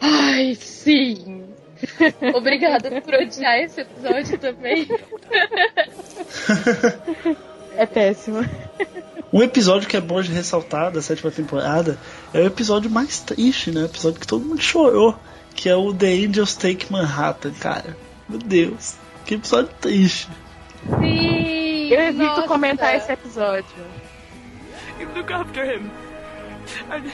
[0.00, 1.44] Ai, sim.
[2.34, 4.86] Obrigada por odiar esse episódio também.
[7.80, 8.44] É péssimo.
[9.32, 11.96] Um episódio que é bom de ressaltar da sétima temporada
[12.34, 13.82] é o episódio mais triste, né?
[13.82, 15.16] O episódio que todo mundo chorou,
[15.54, 17.96] que é o The Angels Take Manhattan, cara.
[18.28, 20.28] Meu Deus, que episódio triste.
[20.98, 21.90] Sim!
[21.92, 22.48] Eu evito nossa.
[22.48, 23.64] comentar esse episódio.
[24.98, 25.88] You look after him.
[26.90, 27.04] And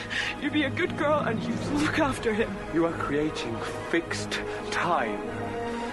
[0.41, 2.49] you be a good girl and you look after him.
[2.73, 3.55] You are creating
[3.91, 4.41] fixed
[4.71, 5.19] time.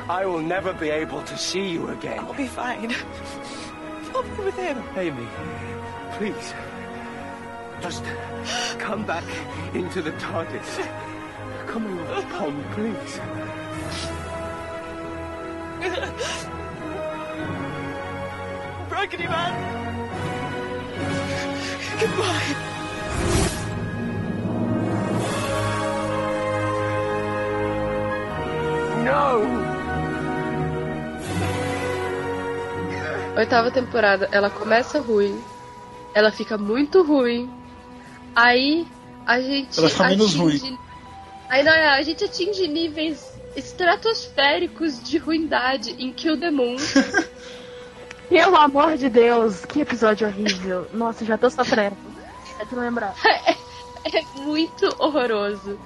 [0.08, 2.20] I will never be able to see you again.
[2.20, 2.94] I'll be fine.
[4.14, 4.82] I'll with him.
[4.96, 5.26] Amy,
[6.12, 6.54] please.
[7.80, 8.04] Just
[8.78, 9.24] come back
[9.74, 10.78] into the TARDIS.
[11.66, 13.20] Come on, Pom, please.
[18.90, 19.74] Raggedy Man.
[22.00, 22.70] Goodbye.
[29.04, 29.73] No!
[33.36, 35.42] Oitava temporada, ela começa ruim,
[36.14, 37.50] ela fica muito ruim,
[38.34, 38.86] aí
[39.26, 39.78] a gente.
[39.78, 40.78] Ela fica menos atinge-
[41.48, 46.76] Aí não, a gente atinge níveis estratosféricos de ruindade em Kill the Moon.
[48.28, 50.86] Pelo amor de Deus, que episódio horrível.
[50.92, 51.96] Nossa, já tô sofrendo.
[52.58, 53.14] É de lembrar.
[53.24, 55.78] é muito horroroso.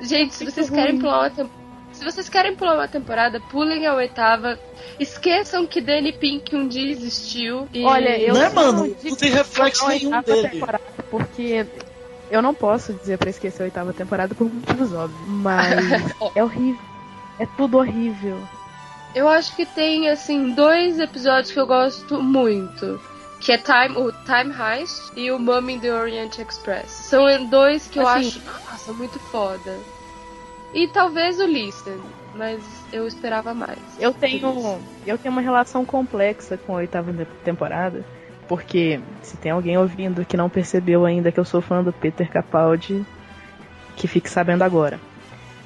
[0.00, 1.00] Gente, se vocês querem ruim.
[1.00, 1.65] pular uma temporada.
[1.96, 4.58] Se vocês querem pular uma temporada, pulem a oitava.
[5.00, 7.66] Esqueçam que Danny Pink um dia existiu.
[7.72, 7.82] E...
[7.84, 8.94] Olha, eu não mano?
[8.94, 10.48] digo Não tem reflexo é nenhum dele.
[10.50, 11.66] temporada, porque
[12.30, 16.80] eu não posso dizer pra esquecer a oitava temporada por motivos óbvios, mas é horrível.
[17.38, 18.38] É tudo horrível.
[19.14, 23.00] Eu acho que tem, assim, dois episódios que eu gosto muito.
[23.40, 26.90] Que é Time, o Time Heist e o Mummy in the Orient Express.
[26.90, 28.40] São dois que eu Assim- acho,
[28.70, 29.78] nossa, muito foda.
[30.74, 31.98] E talvez o Listen,
[32.34, 33.78] mas eu esperava mais.
[33.98, 37.12] Eu tenho, eu tenho uma relação complexa com a oitava
[37.44, 38.04] temporada,
[38.48, 42.28] porque se tem alguém ouvindo que não percebeu ainda que eu sou fã do Peter
[42.30, 43.04] Capaldi,
[43.96, 45.00] que fique sabendo agora.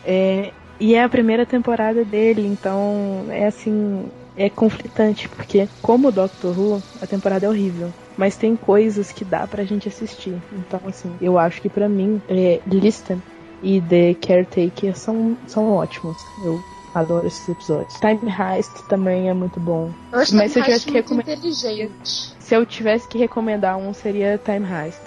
[0.05, 6.59] É, e é a primeira temporada dele, então é assim, é conflitante, porque como Doctor
[6.59, 7.93] Who, a temporada é horrível.
[8.17, 10.43] Mas tem coisas que dá pra gente assistir.
[10.53, 13.19] Então, assim, eu acho que pra mim, é, Listen
[13.63, 16.17] e The Caretaker são, são ótimos.
[16.45, 16.61] Eu
[16.95, 17.95] adoro esses episódios.
[18.01, 19.91] Time Heist também é muito bom.
[20.13, 21.35] Eu acho Mas se eu Time tivesse que recomendar.
[21.37, 22.35] inteligente.
[22.39, 25.01] Se eu tivesse que recomendar um, seria Time Heist.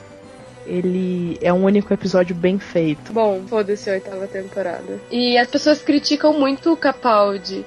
[0.65, 3.11] Ele é um único episódio bem feito.
[3.11, 4.97] Bom, foda-se a oitava temporada.
[5.11, 7.65] E as pessoas criticam muito o Capaldi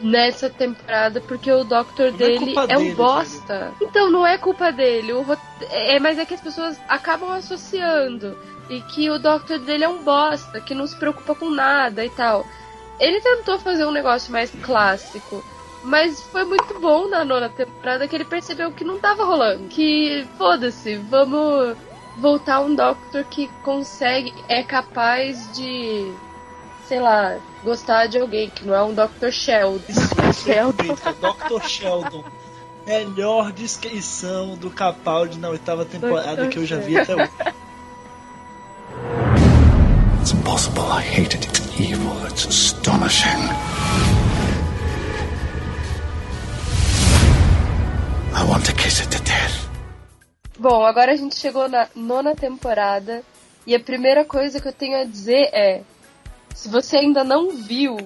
[0.00, 3.72] nessa temporada porque o Doctor Não é dele culpa é, um dele, bosta.
[3.82, 5.12] Então não é culpa dele.
[5.12, 5.38] O rot-
[5.70, 8.34] é, mas é que as pessoas acabam associando.
[8.68, 12.10] E que o Doctor dele é um bosta, que não se preocupa com nada e
[12.10, 12.46] tal.
[13.00, 15.42] Ele tentou fazer um negócio mais clássico.
[15.82, 19.68] Mas foi muito bom na nona temporada que ele percebeu que não tava rolando.
[19.68, 21.76] Que foda-se, vamos
[22.18, 26.12] voltar um Doctor que consegue, é capaz de,
[26.86, 29.30] sei lá, gostar de alguém, que não é um Dr.
[29.30, 29.92] Sheldon.
[30.34, 30.94] Sheldon.
[30.94, 31.66] Dr.
[31.66, 32.24] Sheldon.
[32.84, 37.30] Melhor descrição do Capaldi na oitava temporada que eu já vi até hoje.
[40.48, 40.90] Impossible.
[40.90, 41.46] I hate it.
[41.46, 42.24] It's evil.
[42.24, 43.42] It's astonishing.
[48.32, 49.68] I want to kiss it to death.
[50.58, 53.22] Bom, agora a gente chegou na nona temporada
[53.66, 55.82] e a primeira coisa que eu tenho a dizer é:
[56.54, 57.98] se você ainda não viu,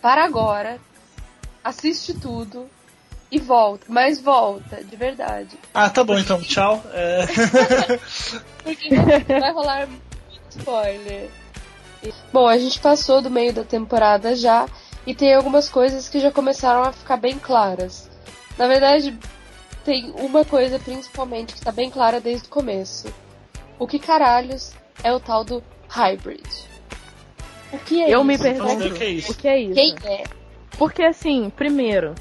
[0.00, 0.80] para agora,
[1.62, 2.66] assiste tudo
[3.30, 5.58] e volta, mas volta, de verdade.
[5.74, 6.82] Ah, tá bom então, tchau.
[6.94, 7.26] É...
[8.64, 8.88] Porque
[9.38, 10.02] vai rolar muito
[10.58, 11.41] spoiler.
[12.32, 14.66] Bom, a gente passou do meio da temporada já
[15.06, 18.08] e tem algumas coisas que já começaram a ficar bem claras.
[18.58, 19.16] Na verdade,
[19.84, 23.12] tem uma coisa principalmente que tá bem clara desde o começo.
[23.78, 24.72] O que caralhos
[25.02, 26.46] é o tal do hybrid?
[27.72, 28.24] O que é eu isso?
[28.24, 29.32] me pergunto o que é isso?
[29.32, 29.74] o que é isso.
[29.74, 30.24] Quem é?
[30.78, 32.14] Porque assim, primeiro,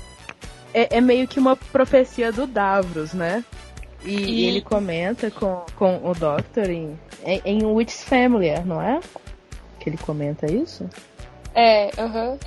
[0.73, 3.43] é, é meio que uma profecia do Davros, né?
[4.03, 8.99] E, E- ele comenta com, com o Doctor em, em, em Witch's Family, não é?
[9.82, 10.88] Que ele comenta isso?
[11.55, 12.38] É, aham.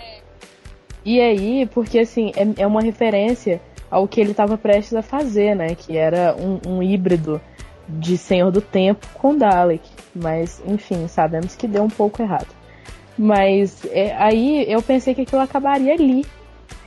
[1.05, 3.61] E aí, porque assim, é, é uma referência
[3.91, 5.75] ao que ele estava prestes a fazer, né?
[5.75, 7.41] Que era um, um híbrido
[7.89, 9.83] de Senhor do Tempo com Dalek.
[10.15, 12.49] Mas, enfim, sabemos que deu um pouco errado.
[13.19, 16.25] Mas é, aí eu pensei que aquilo acabaria ali.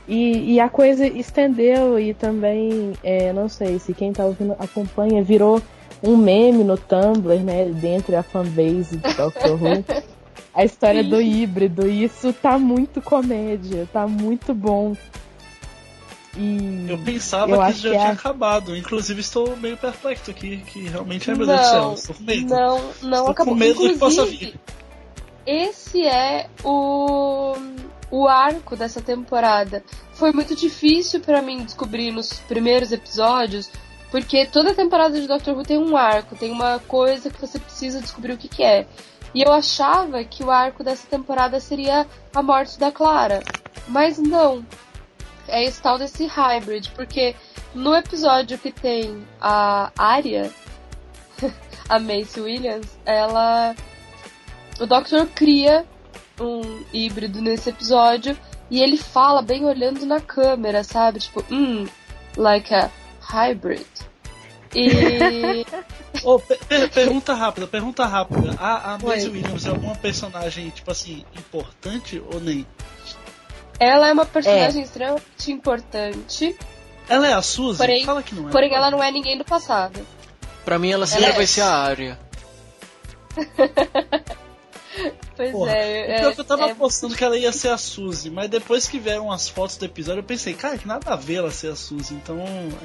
[0.08, 5.22] E, e a coisa estendeu e também, é, não sei se quem tá ouvindo acompanha,
[5.22, 5.60] virou
[6.02, 7.66] um meme no Tumblr, né?
[7.66, 9.84] Dentro da fanbase do Doctor Who.
[10.58, 11.88] A história do híbrido.
[11.88, 14.96] E isso tá muito comédia, tá muito bom.
[16.36, 18.76] E Eu pensava eu que já que tinha é- acabado.
[18.76, 22.22] Inclusive estou meio perplexo aqui, que realmente, ai meu Deus do céu, Não, estou com
[22.22, 22.46] medo.
[22.54, 23.54] não, não Estou acabou.
[23.54, 24.60] com medo do que possa Inclusive, vir.
[25.46, 27.54] esse é o
[28.10, 29.84] o arco dessa temporada.
[30.14, 33.70] Foi muito difícil pra mim descobrir nos primeiros episódios,
[34.10, 38.00] porque toda temporada de Doctor Who tem um arco, tem uma coisa que você precisa
[38.00, 38.86] descobrir o que, que é.
[39.34, 43.42] E eu achava que o arco dessa temporada seria a morte da Clara,
[43.86, 44.64] mas não.
[45.46, 47.34] É esse tal desse hybrid, porque
[47.74, 50.50] no episódio que tem a Arya,
[51.88, 53.74] a Macy Williams, ela
[54.80, 55.84] o Doctor cria
[56.40, 58.38] um híbrido nesse episódio
[58.70, 61.18] e ele fala bem olhando na câmera, sabe?
[61.18, 61.86] Tipo, hum,
[62.36, 63.86] like a hybrid.
[64.74, 65.66] E
[66.24, 68.54] Ô, per- per- pergunta rápida, pergunta rápida.
[68.58, 68.98] A, a.
[68.98, 72.66] Maisie Williams é alguma personagem, tipo assim, importante ou nem?
[73.80, 76.56] ela é uma personagem extremamente importante,
[77.08, 77.78] Ela é a Suzy?
[77.78, 78.52] porém, Fala que não é.
[78.52, 80.04] porém ela não é ninguém do passado.
[80.64, 82.18] Pra mim, ela sempre Ela é- vai ser a área.
[85.36, 87.78] Pois Porra, é, o pior que eu tava é- apostando que ela ia ser a
[87.78, 91.14] Suzy, mas depois que vieram as fotos do episódio, eu pensei, cara, que nada a
[91.14, 92.38] ver ela ser a Suzy, então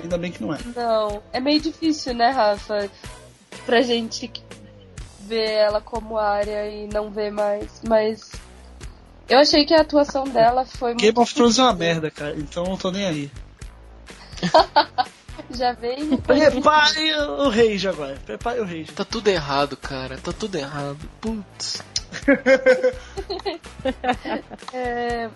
[0.03, 0.59] ainda bem que não é.
[0.75, 2.87] Não, é meio difícil, né, Rafa?
[3.65, 4.31] Pra gente
[5.21, 7.81] ver ela como área e não ver mais.
[7.87, 8.31] Mas
[9.27, 11.21] eu achei que a atuação dela foi Game muito.
[11.21, 13.31] of Thrones é uma merda, cara, então eu não tô nem aí.
[15.49, 16.17] Já veio.
[16.17, 18.91] Prepare o rage agora, prepare o rage.
[18.91, 20.17] Tá tudo errado, cara.
[20.17, 20.99] Tá tudo errado.
[21.21, 21.83] Putz.
[24.73, 25.29] É,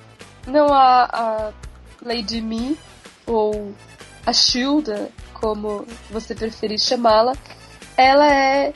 [0.47, 1.53] não, a, a
[2.03, 2.77] Lady Me,
[3.25, 3.73] ou
[4.25, 7.33] a Shilda, como você preferir chamá-la,
[7.97, 8.73] ela é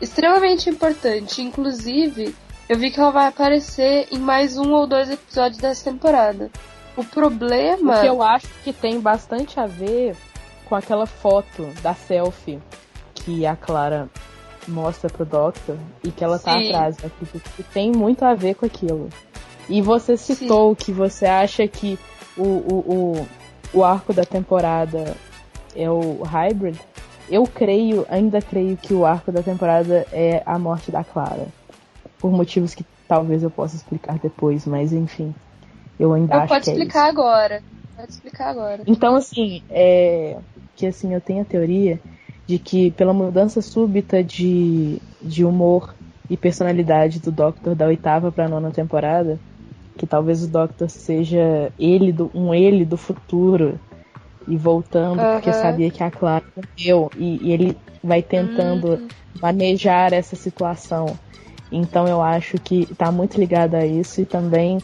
[0.00, 1.42] extremamente importante.
[1.42, 2.34] Inclusive,
[2.68, 6.50] eu vi que ela vai aparecer em mais um ou dois episódios dessa temporada.
[6.96, 7.98] O problema.
[7.98, 10.14] O que eu acho que tem bastante a ver
[10.66, 12.60] com aquela foto da selfie
[13.14, 14.08] que a Clara
[14.68, 16.68] mostra pro Doctor e que ela tá Sim.
[16.68, 16.96] atrás.
[17.02, 19.08] Eu acredito que tem muito a ver com aquilo.
[19.68, 21.98] E você citou que você acha que
[22.36, 23.28] o, o, o,
[23.78, 25.16] o arco da temporada
[25.74, 26.78] é o Hybrid.
[27.30, 31.46] Eu creio, ainda creio que o arco da temporada é a morte da Clara.
[32.18, 35.34] por motivos que talvez eu possa explicar depois, mas enfim.
[35.98, 37.18] Eu ainda Eu acho pode que é explicar isso.
[37.18, 37.62] agora.
[37.96, 38.82] Pode explicar agora.
[38.86, 40.36] Então, assim, é.
[40.76, 42.00] Que assim, eu tenho a teoria
[42.46, 45.94] de que pela mudança súbita de, de humor
[46.28, 49.38] e personalidade do Doctor da oitava pra nona temporada,
[49.96, 53.78] que talvez o Doctor seja ele do, um ele do futuro
[54.50, 55.62] e voltando porque Aham.
[55.62, 58.98] sabia que a Clara morreu e, e ele vai tentando Uhum.
[59.40, 61.06] manejar essa situação.
[61.72, 64.78] Então eu acho que tá muito ligado a isso e também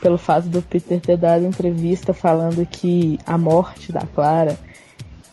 [0.00, 4.56] pelo fato do Peter ter dado entrevista falando que a morte da Clara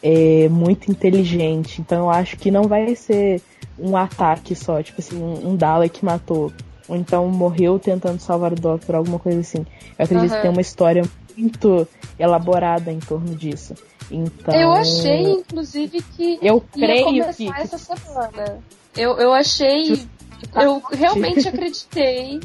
[0.02, 1.82] é muito inteligente.
[1.82, 3.42] Então eu acho que não vai ser
[3.78, 6.52] um ataque só, tipo assim, um, um Dalek matou.
[6.88, 9.66] Ou então morreu tentando salvar o Doctor, alguma coisa assim.
[9.98, 10.36] Eu acredito Aham.
[10.36, 11.04] que tem uma história
[11.38, 13.74] muito elaborada em torno disso.
[14.12, 14.54] Então.
[14.56, 18.60] Eu achei, inclusive, que Eu ia creio começar que- essa semana.
[18.98, 20.08] Eu, eu achei.
[20.56, 22.40] Eu realmente acreditei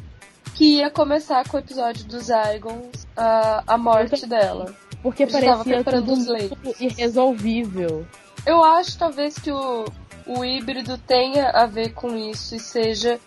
[0.54, 4.74] que ia começar com o episódio dos Zygons, a, a morte dela.
[5.02, 6.80] Porque parecia preparando os leitos.
[6.80, 8.06] irresolvível.
[8.46, 9.84] Eu acho talvez que o,
[10.26, 13.18] o híbrido tenha a ver com isso e seja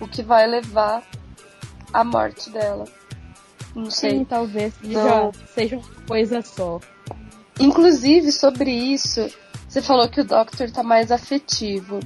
[0.00, 1.02] o que vai levar
[1.92, 2.84] à morte dela.
[3.76, 4.10] Não sei.
[4.10, 5.30] Sim, talvez Não.
[5.54, 6.80] seja uma coisa só.
[7.60, 9.28] Inclusive, sobre isso,
[9.68, 12.00] você falou que o Doctor tá mais afetivo.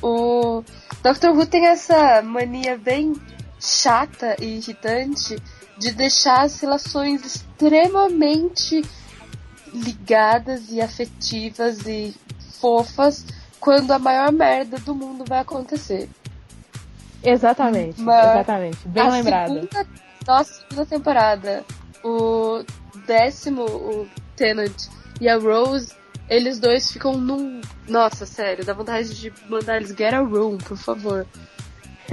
[0.00, 0.62] O
[1.02, 3.14] Doctor Who tem essa mania bem
[3.58, 5.36] chata e irritante
[5.76, 8.82] de deixar as relações extremamente
[9.74, 12.14] ligadas e afetivas e
[12.60, 13.26] fofas
[13.58, 16.08] quando a maior merda do mundo vai acontecer.
[17.24, 18.88] Exatamente, Mas exatamente.
[18.88, 19.54] Bem a lembrado.
[19.54, 19.86] Segunda,
[20.28, 21.64] nossa, segunda temporada,
[22.04, 22.62] o
[23.06, 24.06] décimo, o
[24.36, 24.88] Tennant
[25.22, 25.94] e a Rose,
[26.28, 27.62] eles dois ficam num.
[27.88, 31.26] Nossa, sério, dá vontade de mandar eles get a room, por favor.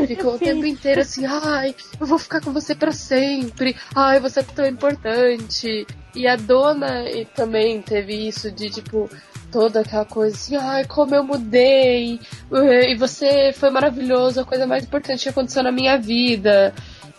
[0.08, 4.40] Ficam o tempo inteiro assim, ai, eu vou ficar com você pra sempre, ai, você
[4.40, 5.86] é tão importante.
[6.16, 9.10] E a dona e também teve isso de tipo,
[9.52, 12.20] toda aquela coisa assim, ai, como eu mudei,
[12.52, 16.74] e você foi maravilhoso, a coisa mais importante que aconteceu na minha vida.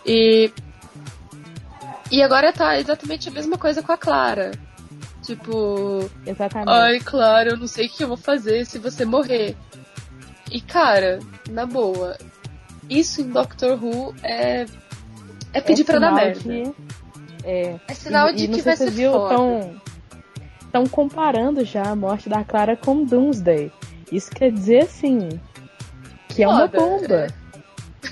[0.07, 0.51] E.
[2.11, 4.53] E agora tá exatamente a mesma coisa com a Clara.
[5.23, 6.71] Tipo, Exatamente.
[6.71, 9.57] ai, Clara, eu não sei o que eu vou fazer se você morrer.
[10.53, 11.19] E cara,
[11.51, 12.17] na boa,
[12.89, 14.67] isso em Doctor Who é.
[15.53, 16.39] É pedir pra dar merda.
[16.39, 16.73] que-
[17.43, 19.35] é, É sinal e, de e que vai se ser viu, foda.
[19.35, 19.81] tão,
[20.71, 23.73] tão comparando já a morte da Clara com Doomsday.
[24.13, 25.29] Isso quer dizer, assim,
[26.29, 27.27] que é uma Foda, bomba.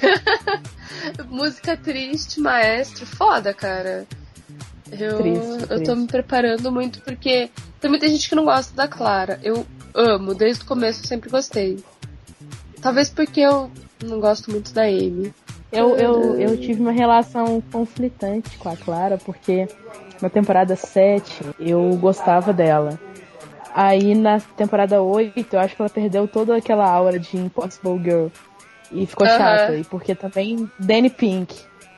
[1.28, 4.07] Música triste, maestro, foda, cara.
[4.90, 5.84] Eu, Triste, eu triste.
[5.84, 9.40] tô me preparando muito porque tem muita gente que não gosta da Clara.
[9.42, 11.82] Eu amo, desde o começo eu sempre gostei.
[12.80, 13.70] Talvez porque eu
[14.05, 15.32] não gosto muito da Amy.
[15.72, 19.66] Eu, eu, eu tive uma relação conflitante com a Clara, porque
[20.22, 22.99] na temporada 7 eu gostava dela.
[23.74, 28.26] Aí na temporada 8 eu acho que ela perdeu toda aquela aura de Impossible Girl.
[28.95, 29.76] E ficou chata.
[29.76, 31.55] E porque também Danny Pink.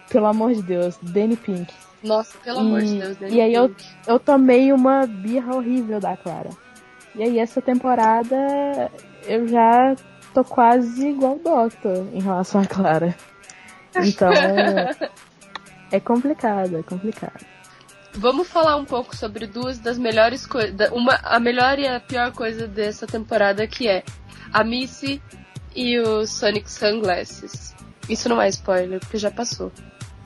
[0.08, 1.72] Pelo amor de Deus, Danny Pink.
[2.02, 3.84] Nossa, pelo e, amor de Deus, Danny E aí eu, Pink.
[4.06, 6.50] eu tomei uma birra horrível da Clara.
[7.14, 8.90] E aí essa temporada
[9.26, 9.94] eu já
[10.32, 13.14] tô quase igual o Doctor em relação à Clara.
[13.94, 14.30] Então
[15.92, 17.44] é complicado, é complicado.
[18.14, 20.90] Vamos falar um pouco sobre duas das melhores coisas.
[20.90, 24.02] Uma, a melhor e a pior coisa dessa temporada que é
[24.52, 25.20] a Missy
[25.76, 27.74] e o Sonic Sunglasses.
[28.08, 29.70] Isso não é spoiler, porque já passou.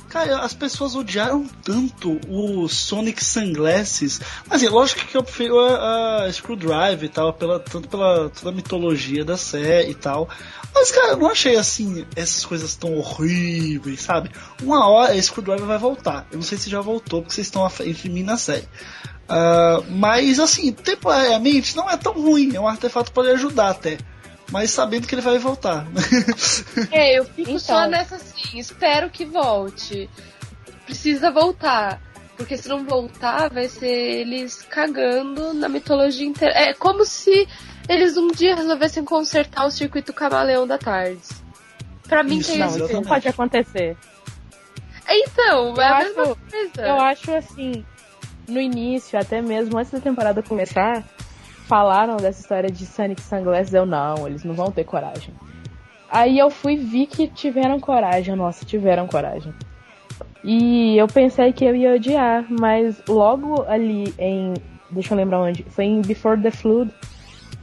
[0.09, 4.21] Cara, as pessoas odiaram tanto o Sonic Sunglasses.
[4.49, 8.51] Mas é lógico que eu prefiro a, a Screwdriver e tal, pela, tanto pela toda
[8.51, 10.29] a mitologia da série e tal.
[10.75, 14.33] Mas, cara, eu não achei assim, essas coisas tão horríveis, sabe?
[14.61, 16.27] Uma hora a Screwdriver vai voltar.
[16.33, 18.69] Eu não sei se já voltou, porque vocês estão de mim na série.
[19.29, 22.57] Ah, mas, assim, temporariamente não é tão ruim.
[22.57, 23.97] É um artefato que pode ajudar até.
[24.51, 25.87] Mas sabendo que ele vai voltar.
[26.91, 27.59] É, eu fico Então.
[27.59, 30.09] só nessa assim, espero que volte.
[30.85, 32.01] Precisa voltar.
[32.37, 36.55] Porque se não voltar, vai ser eles cagando na mitologia inteira.
[36.55, 37.47] É como se
[37.89, 41.21] eles um dia resolvessem consertar o circuito camaleão da tarde.
[42.09, 43.97] Pra mim Isso, tem Não, isso não pode acontecer.
[45.09, 46.83] Então, Eu é a acho- mesma coisa.
[46.89, 47.85] Eu acho assim,
[48.49, 51.05] no início, até mesmo antes da temporada começar,
[51.71, 55.33] falaram dessa história de Sonic Sunglasses, eu não, eles não vão ter coragem.
[56.11, 59.55] Aí eu fui vi que tiveram coragem, nossa, tiveram coragem.
[60.43, 64.55] E eu pensei que eu ia odiar, mas logo ali em.
[64.91, 65.63] Deixa eu lembrar onde.
[65.69, 66.93] Foi em Before the Flood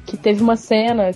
[0.06, 1.12] que teve uma cena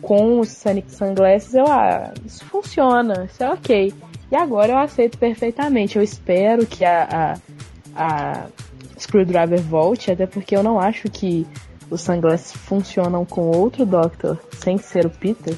[0.00, 3.92] com os Sonic Sunglasses, eu, ah, isso funciona, isso é ok.
[4.30, 5.96] E agora eu aceito perfeitamente.
[5.96, 7.34] Eu espero que a,
[7.96, 8.46] a, a
[8.96, 11.44] Screwdriver volte, até porque eu não acho que
[11.90, 15.56] os Sunglasses funcionam com outro Doctor sem ser o Peter.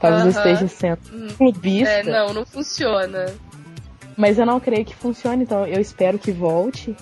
[0.00, 1.28] Talvez eu esteja sendo Hum.
[1.36, 1.90] clubista.
[1.94, 3.26] É, não, não funciona.
[4.16, 6.94] Mas eu não creio que funcione, então eu espero que volte.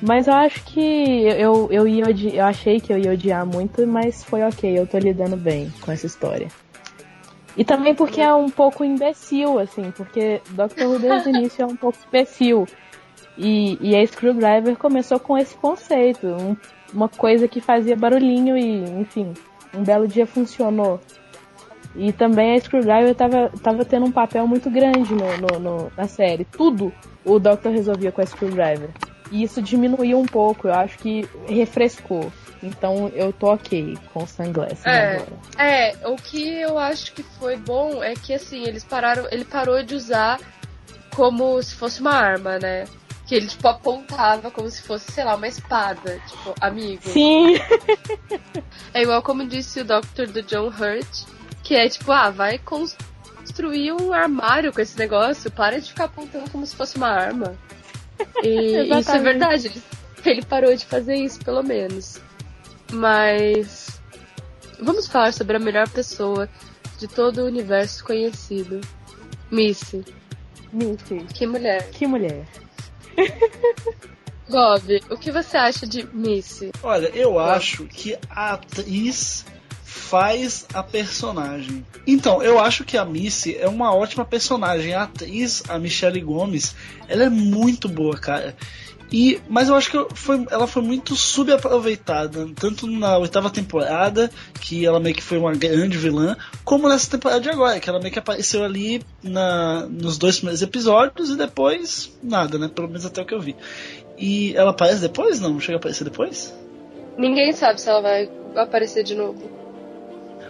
[0.00, 3.86] Mas eu acho que eu, eu ia odi- eu achei que eu ia odiar muito,
[3.86, 6.48] mas foi ok, eu tô lidando bem com essa história.
[7.56, 11.66] E também porque é um pouco imbecil, assim, porque Doctor Who desde o início é
[11.66, 12.66] um pouco imbecil.
[13.38, 16.56] E, e a Screwdriver começou com esse conceito, um-
[16.92, 19.32] uma coisa que fazia barulhinho e, enfim,
[19.74, 21.00] um belo dia funcionou.
[21.94, 26.06] E também a Screwdriver tava, tava tendo um papel muito grande no, no- no- na
[26.08, 26.44] série.
[26.44, 26.92] Tudo
[27.24, 28.88] o Doctor resolvia com a Screwdriver.
[29.30, 32.32] E isso diminuiu um pouco, eu acho que refrescou.
[32.62, 35.26] Então eu tô ok com o Sunglasses É, agora.
[35.58, 39.82] é, o que eu acho que foi bom é que assim, eles pararam, ele parou
[39.82, 40.38] de usar
[41.14, 42.84] como se fosse uma arma, né?
[43.32, 47.00] Que ele tipo apontava como se fosse, sei lá, uma espada, tipo, amigo.
[47.02, 47.54] Sim.
[48.92, 51.24] É igual como disse o Doctor do John Hurt,
[51.62, 56.50] que é tipo, ah, vai construir um armário com esse negócio, para de ficar apontando
[56.50, 57.56] como se fosse uma arma.
[58.44, 59.82] E isso é verdade, ele,
[60.26, 62.20] ele parou de fazer isso, pelo menos.
[62.92, 63.98] Mas
[64.78, 66.50] vamos falar sobre a melhor pessoa
[66.98, 68.82] de todo o universo conhecido.
[69.50, 70.04] Missy.
[70.70, 71.24] Missy.
[71.32, 71.88] Que mulher.
[71.92, 72.46] Que mulher.
[74.48, 76.72] Gob, o que você acha de Missy?
[76.82, 79.46] Olha, eu acho que a atriz
[79.82, 81.86] faz a personagem.
[82.06, 84.94] Então, eu acho que a Missy é uma ótima personagem.
[84.94, 86.74] A atriz, a Michelle Gomes,
[87.08, 88.54] ela é muito boa, cara.
[89.12, 94.86] E, mas eu acho que foi, ela foi muito subaproveitada, tanto na oitava temporada, que
[94.86, 96.34] ela meio que foi uma grande vilã,
[96.64, 100.62] como nessa temporada de agora, que ela meio que apareceu ali na, nos dois primeiros
[100.62, 102.68] episódios e depois nada, né?
[102.74, 103.54] Pelo menos até o que eu vi.
[104.16, 105.40] E ela aparece depois?
[105.40, 105.60] Não?
[105.60, 106.54] Chega a aparecer depois?
[107.18, 109.42] Ninguém sabe se ela vai aparecer de novo.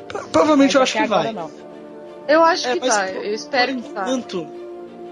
[0.08, 1.32] Pro- Provavelmente eu acho que vai.
[1.32, 1.50] não.
[2.28, 4.02] Eu acho É, que vai, por- eu espero por que vá.
[4.02, 4.46] enquanto,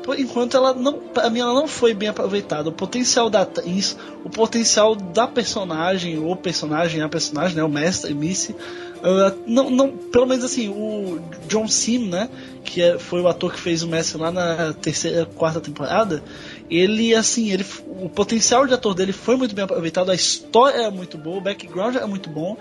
[0.03, 2.69] por enquanto ela não, pra mim ela não foi bem aproveitada.
[2.69, 8.15] O potencial da atriz, o potencial da personagem, ou personagem, a personagem, né, o mestre
[8.15, 8.55] Missy,
[9.03, 12.29] ela não, não, pelo menos assim, o John Sim, né,
[12.65, 16.23] que é- foi o ator que fez o mestre lá na terceira, quarta temporada,
[16.71, 20.91] ele assim, ele, o potencial de ator dele foi muito bem aproveitado, a história é
[20.91, 22.57] muito boa, o background é muito bom.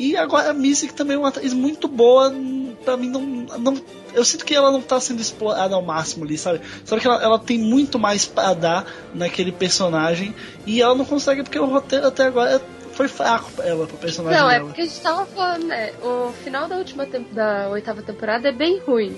[0.00, 2.34] E agora a que também é uma atriz muito boa,
[2.82, 3.20] pra mim não,
[3.58, 3.76] não.
[4.14, 6.62] Eu sinto que ela não tá sendo explorada ao máximo ali, sabe?
[6.86, 10.34] Sabe que ela, ela tem muito mais pra dar naquele personagem
[10.64, 12.62] e ela não consegue porque o roteiro até agora
[12.94, 14.64] foi fraco pra ela, pro personagem Não, é dela.
[14.68, 15.92] porque a gente tava falando, né?
[16.02, 19.14] O final da última da oitava temporada é bem ruim.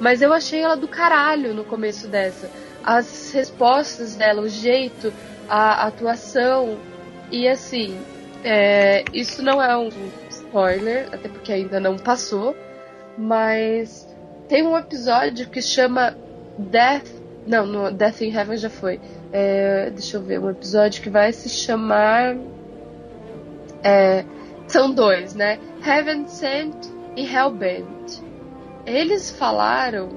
[0.00, 2.50] Mas eu achei ela do caralho no começo dessa.
[2.82, 5.12] As respostas dela, o jeito,
[5.48, 6.78] a atuação.
[7.30, 7.96] E assim,
[8.46, 9.88] é, isso não é um
[10.30, 12.56] spoiler, até porque ainda não passou.
[13.18, 14.08] Mas
[14.48, 16.16] tem um episódio que chama
[16.56, 17.08] Death.
[17.44, 19.00] Não, no Death in Heaven já foi.
[19.32, 22.36] É, deixa eu ver, um episódio que vai se chamar.
[23.82, 24.24] É,
[24.68, 25.58] são dois, né?
[25.84, 26.76] Heaven Sent
[27.16, 28.20] e Hellbent.
[28.86, 30.08] Eles falaram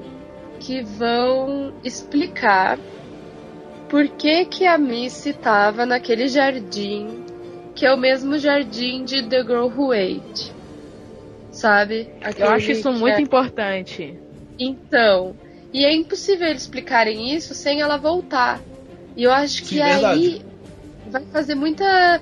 [0.60, 2.78] que vão explicar
[3.90, 7.26] por que que a Missy estava naquele jardim,
[7.80, 10.54] que é o mesmo jardim de The Girl Who Ate.
[11.52, 12.10] Sabe?
[12.38, 14.20] Eu Aquele acho isso muito é- importante.
[14.60, 15.36] Então,
[15.74, 18.64] e é impossível eles explicarem isso sem ela voltar.
[19.16, 20.46] E eu acho que Sim, aí verdade.
[21.06, 22.22] vai fazer muita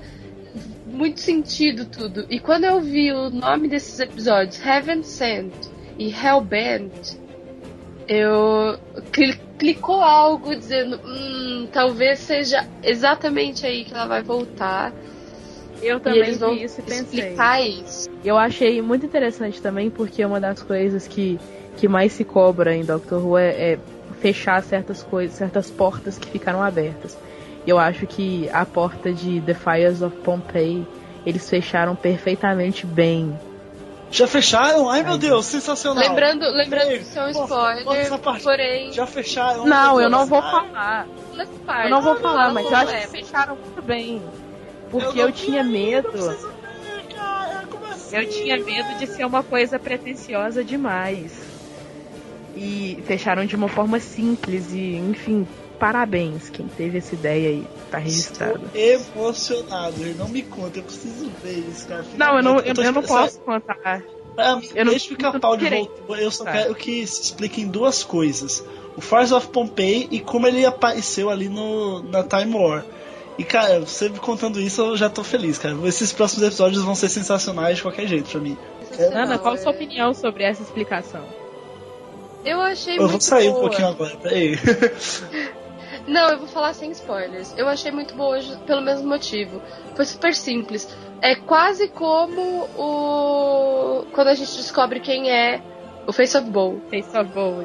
[0.84, 2.26] muito sentido tudo.
[2.30, 5.54] E quando eu vi o nome desses episódios, Heaven Sent
[5.98, 6.94] e Hellbent,
[8.06, 8.78] eu
[9.12, 14.94] cli- clicou algo dizendo, hum, talvez seja exatamente aí que ela vai voltar.
[15.82, 17.20] Eu e também eles vão vi isso e pensei.
[17.20, 18.08] explicar isso.
[18.24, 21.38] Eu achei muito interessante também, porque uma das coisas que,
[21.76, 23.78] que mais se cobra em Doctor Who é, é
[24.20, 27.16] fechar certas coisas, certas portas que ficaram abertas.
[27.66, 30.86] E eu acho que a porta de The Fires of Pompeii
[31.24, 33.38] eles fecharam perfeitamente bem.
[34.10, 34.88] Já fecharam?
[34.88, 36.02] Ai meu Deus, sensacional.
[36.02, 38.42] Lembrando, lembrando Ei, que isso é um spoiler, parte?
[38.42, 38.92] porém.
[38.92, 39.66] Já fecharam?
[39.66, 41.06] Não, eu não vou falar.
[41.84, 44.22] Eu não vou Não, falar, mas eu acho é, que fecharam muito bem.
[44.90, 46.10] Porque Eu eu, tinha medo.
[46.12, 46.30] ver,
[47.92, 48.16] assim?
[48.16, 51.32] Eu tinha medo de ser uma coisa pretensiosa demais.
[52.54, 55.46] E fecharam de uma forma simples e, enfim,
[55.78, 56.48] parabéns.
[56.50, 58.70] Quem teve essa ideia aí tá registrado.
[58.74, 62.04] Estou emocionado, não me conta, eu preciso ver isso, cara.
[62.16, 64.02] Não, eu não, eu, tô eu não posso contar.
[64.34, 65.86] Pra mim, Eu não- tô Capaldi querendo.
[65.86, 66.52] voltou, eu só Tá.
[66.52, 68.64] quero que se expliquem duas coisas.
[68.96, 72.84] O Fires of Pompeii e como ele apareceu ali no, na Time War.
[73.38, 75.76] E, cara, você me contando isso, eu já tô feliz, cara.
[75.84, 78.58] Esses próximos episódios vão ser sensacionais de qualquer jeito pra mim.
[79.12, 81.22] Ana, qual a sua opinião sobre essa explicação?
[82.44, 83.62] Eu achei Eu vou muito sair um boa.
[83.68, 84.56] pouquinho agora, peraí.
[86.06, 87.54] Não, eu vou falar sem spoilers.
[87.56, 89.60] Eu achei muito boa ju- pelo mesmo motivo.
[89.94, 90.88] Foi super simples.
[91.20, 94.04] É quase como o.
[94.12, 95.60] Quando a gente descobre quem é
[96.06, 96.80] o Face of Bow.
[96.90, 97.62] Face of Bow.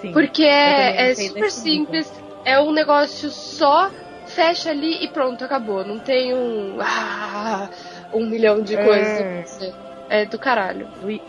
[0.00, 0.12] Sim.
[0.12, 2.12] Porque Eu é, é super simples.
[2.44, 3.90] É um negócio só,
[4.34, 5.84] fecha ali e pronto, acabou.
[5.84, 6.78] Não tem um.
[6.80, 7.68] Ah,
[8.12, 8.84] um milhão de É.
[8.84, 9.74] coisas acontecer.
[10.08, 10.86] É do caralho.
[11.02, 11.20] Eu,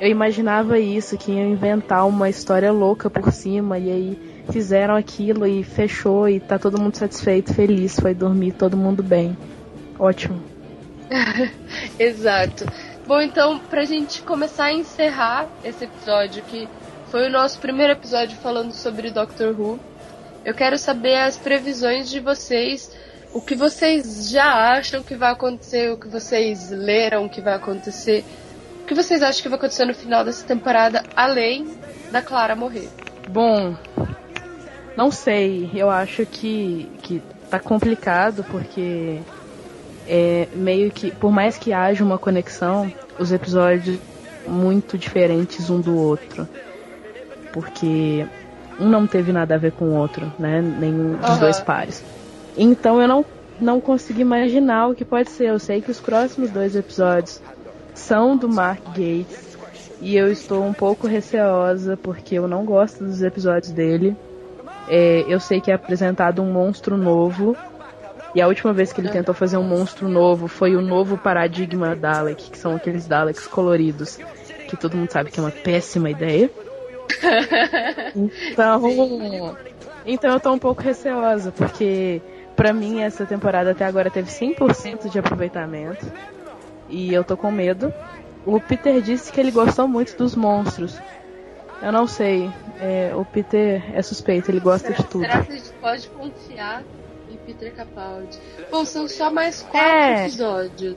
[0.00, 4.18] eu imaginava isso, que iam inventar uma história louca por cima, e aí
[4.50, 9.36] fizeram aquilo e fechou, e tá todo mundo satisfeito, feliz, foi dormir, todo mundo bem.
[9.98, 10.42] Ótimo.
[11.98, 12.66] Exato.
[13.06, 16.68] Bom, então, pra gente começar a encerrar esse episódio, que
[17.10, 19.78] foi o nosso primeiro episódio falando sobre Doctor Who,
[20.46, 22.96] eu quero saber as previsões de vocês,
[23.34, 24.44] o que vocês já
[24.78, 28.24] acham que vai acontecer, o que vocês leram que vai acontecer,
[28.80, 31.76] o que vocês acham que vai acontecer no final dessa temporada, além
[32.12, 32.88] da Clara morrer.
[33.28, 33.76] Bom,
[34.96, 37.20] não sei, eu acho que, que
[37.50, 39.18] tá complicado porque
[40.06, 43.98] é meio que, por mais que haja uma conexão, os episódios
[44.46, 46.48] muito diferentes um do outro.
[47.52, 48.24] Porque
[48.78, 50.60] um não teve nada a ver com o outro, né?
[50.60, 52.04] Nenhum dos dois pares.
[52.56, 53.24] Então eu não,
[53.60, 55.48] não consigo imaginar o que pode ser.
[55.48, 57.40] Eu sei que os próximos dois episódios
[57.94, 59.56] são do Mark Gates.
[60.00, 64.14] E eu estou um pouco receosa porque eu não gosto dos episódios dele.
[64.88, 67.56] É, eu sei que é apresentado um monstro novo.
[68.34, 71.96] E a última vez que ele tentou fazer um monstro novo foi o novo paradigma
[71.96, 74.18] Dalek, que são aqueles Daleks coloridos,
[74.68, 76.50] que todo mundo sabe que é uma péssima ideia.
[78.50, 79.56] Então,
[80.04, 82.22] então eu tô um pouco receosa, porque
[82.54, 86.12] pra mim essa temporada até agora teve 100% de aproveitamento.
[86.88, 87.92] E eu tô com medo.
[88.44, 91.00] O Peter disse que ele gostou muito dos monstros.
[91.82, 92.52] Eu não sei.
[92.78, 95.26] é, o Peter é suspeito, ele gosta de tudo.
[95.26, 96.84] Será que a gente pode confiar
[97.28, 98.38] em Peter Capaldi?
[98.70, 100.24] Bom, são só mais quatro É.
[100.26, 100.96] episódios.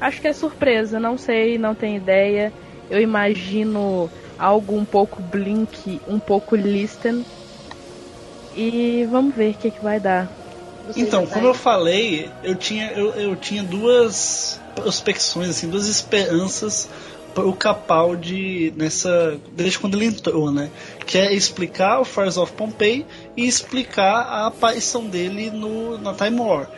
[0.00, 2.52] Acho que é surpresa, não sei, não tenho ideia.
[2.90, 7.24] Eu imagino algo um pouco Blink, um pouco Listen.
[8.56, 10.30] E vamos ver o que, que vai dar.
[10.96, 16.88] Então, como eu falei, eu tinha, eu, eu tinha duas prospecções, assim, duas esperanças
[17.34, 19.38] para o Capaldi nessa.
[19.52, 20.70] desde quando ele entrou, né?
[21.06, 23.04] Que é explicar o Fires of Pompeii
[23.36, 26.70] e explicar a aparição dele no, na Time War.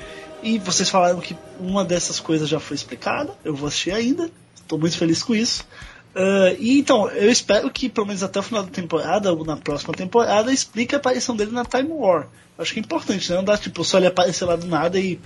[0.42, 4.78] E vocês falaram que uma dessas coisas já foi explicada, eu vou assistir ainda, estou
[4.78, 5.66] muito feliz com isso.
[6.18, 9.56] Ah, e então, eu espero que pelo menos até o final da temporada, ou na
[9.58, 12.26] próxima temporada, explique a aparição dele na Time War.
[12.58, 13.36] Acho que é importante, né?
[13.36, 15.20] Não dá tipo só ele aparecer lá do nada e,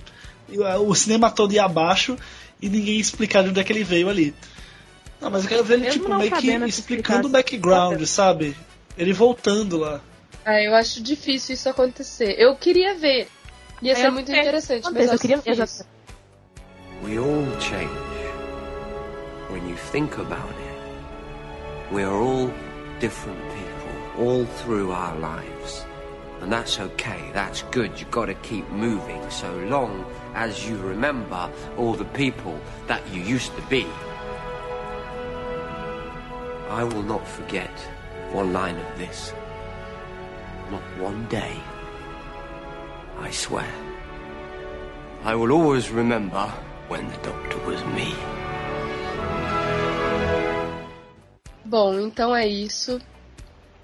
[0.49, 2.17] e o cinema todo ir abaixo
[2.61, 4.35] e ninguém explicar de onde é que ele veio ali.
[5.21, 8.57] Não, mas eu quero ver ele Mesmo tipo meio que explicando o background, sabe?
[8.97, 10.01] Ele voltando lá.
[10.43, 12.35] Ah, eu acho difícil isso acontecer.
[12.37, 13.29] Eu queria ver.
[13.81, 14.39] Ia ser Eu muito sei.
[14.41, 15.85] interessante, mas eu eu queria- exato.
[17.03, 17.89] We all change.
[19.49, 20.60] When you think about it,
[21.91, 22.51] we're all
[22.99, 23.81] different people
[24.17, 25.85] all through our lives.
[26.41, 27.99] And that's okay, that's good.
[27.99, 33.21] You've got to keep moving so long as you remember all the people that you
[33.21, 33.85] used to be.
[36.69, 37.69] I will not forget
[38.31, 39.33] one line of this.
[40.71, 41.59] Not one day.
[43.19, 43.71] I swear.
[45.23, 46.47] I will always remember
[46.87, 48.15] when the doctor was me.
[51.71, 52.99] Bom, então é isso.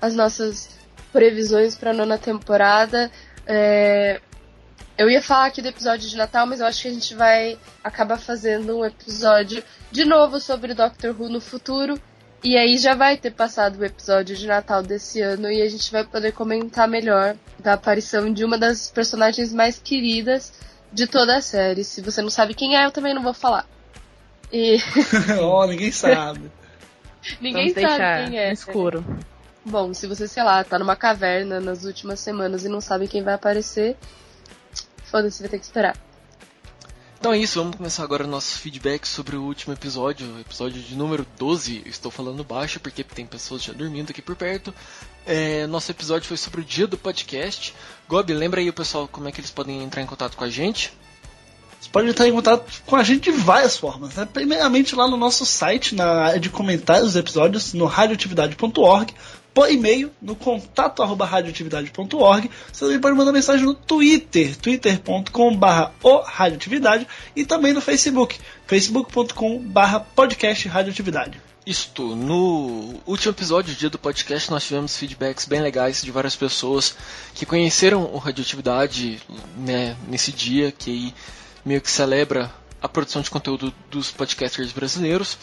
[0.01, 0.77] As nossas
[1.13, 3.09] previsões para a nona temporada.
[3.45, 4.19] É,
[4.97, 7.57] Eu ia falar aqui do episódio de Natal, mas eu acho que a gente vai
[7.81, 11.97] acabar fazendo um episódio de novo sobre Doctor Who no futuro.
[12.43, 15.89] E aí já vai ter passado o episódio de Natal desse ano e a gente
[15.89, 20.51] vai poder comentar melhor da aparição de uma das personagens mais queridas
[20.91, 21.85] de toda a série.
[21.85, 23.65] Se você não sabe quem é, eu também não vou falar.
[24.51, 24.77] E
[25.39, 26.51] Ó, ninguém sabe.
[27.41, 28.53] ninguém Vamos sabe quem é.
[28.53, 29.05] escuro.
[29.65, 33.21] Bom, se você, sei lá, tá numa caverna nas últimas semanas e não sabe quem
[33.21, 33.97] vai aparecer,
[35.03, 35.95] foda-se, vai ter que esperar.
[37.19, 40.81] Então é isso, vamos começar agora o nosso feedback sobre o último episódio, o episódio
[40.81, 41.81] de número 12.
[41.83, 44.73] Eu estou falando baixo porque tem pessoas já dormindo aqui por perto.
[45.25, 47.73] É, nosso episódio foi sobre o dia do podcast.
[48.07, 50.49] Gob, lembra aí o pessoal como é que eles podem entrar em contato com a
[50.49, 50.93] gente?
[51.79, 54.15] Você pode entrar em contato com a gente de várias formas.
[54.15, 54.27] Né?
[54.31, 59.13] Primeiramente lá no nosso site, na área de comentários dos episódios, no radioatividade.org,
[59.53, 62.51] por e-mail no contato arroba radioatividade.org.
[62.71, 68.37] Você também pode mandar mensagem no Twitter, twitter.com barra o radioatividade e também no Facebook,
[68.67, 69.63] facebook.com
[70.15, 71.41] podcast radioatividade.
[71.65, 76.95] Isto, no último episódio, dia do podcast, nós tivemos feedbacks bem legais de várias pessoas
[77.35, 79.19] que conheceram o Radioatividade
[79.57, 81.13] né, nesse dia, que
[81.67, 82.49] meio que celebra
[82.81, 85.37] a produção de conteúdo dos podcasters brasileiros.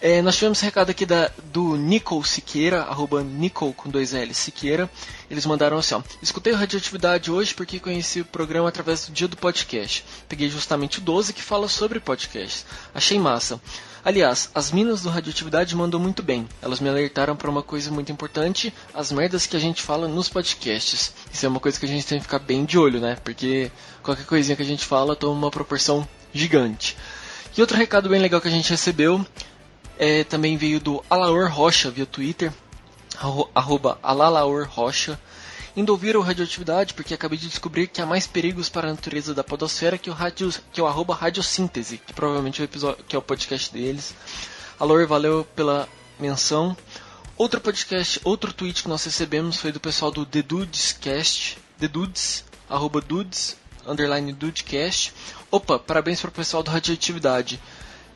[0.00, 4.88] É, nós tivemos recado aqui da, do Nicol Siqueira, arroba Nicol com dois L Siqueira.
[5.28, 6.02] Eles mandaram assim, ó.
[6.22, 10.04] Escutei o Radioatividade hoje porque conheci o programa através do dia do podcast.
[10.28, 12.66] Peguei justamente o 12 que fala sobre podcasts.
[12.94, 13.60] Achei massa.
[14.04, 16.48] Aliás, as minas do Radioatividade mandam muito bem.
[16.62, 20.28] Elas me alertaram para uma coisa muito importante, as merdas que a gente fala nos
[20.28, 21.12] podcasts.
[21.32, 23.16] Isso é uma coisa que a gente tem que ficar bem de olho, né?
[23.22, 23.70] Porque
[24.02, 26.96] qualquer coisinha que a gente fala toma uma proporção gigante.
[27.56, 29.26] E outro recado bem legal que a gente recebeu
[29.98, 32.52] é, também veio do Alaor Rocha via Twitter,
[33.54, 35.18] arroba Alalaor Rocha.
[35.78, 39.32] Indo ouvir o Radioatividade porque acabei de descobrir que há mais perigos para a natureza
[39.32, 43.14] da podosfera que o, radio, que o arroba Radiosíntese, que provavelmente é o, episódio, que
[43.14, 44.12] é o podcast deles.
[44.76, 46.76] Alor, valeu pela menção.
[47.36, 51.86] Outro podcast, outro tweet que nós recebemos foi do pessoal do The Dudes Cast, The
[51.86, 53.56] Dudes, arroba Dudes,
[53.86, 55.14] underline Dudecast.
[55.48, 57.60] Opa, parabéns para o pessoal do Radioatividade.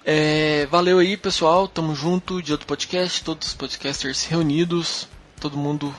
[0.05, 1.69] É, valeu aí, pessoal.
[1.69, 2.43] Tamo junto.
[2.43, 3.23] Dia do podcast.
[3.23, 5.07] Todos os podcasters reunidos.
[5.39, 5.95] Todo mundo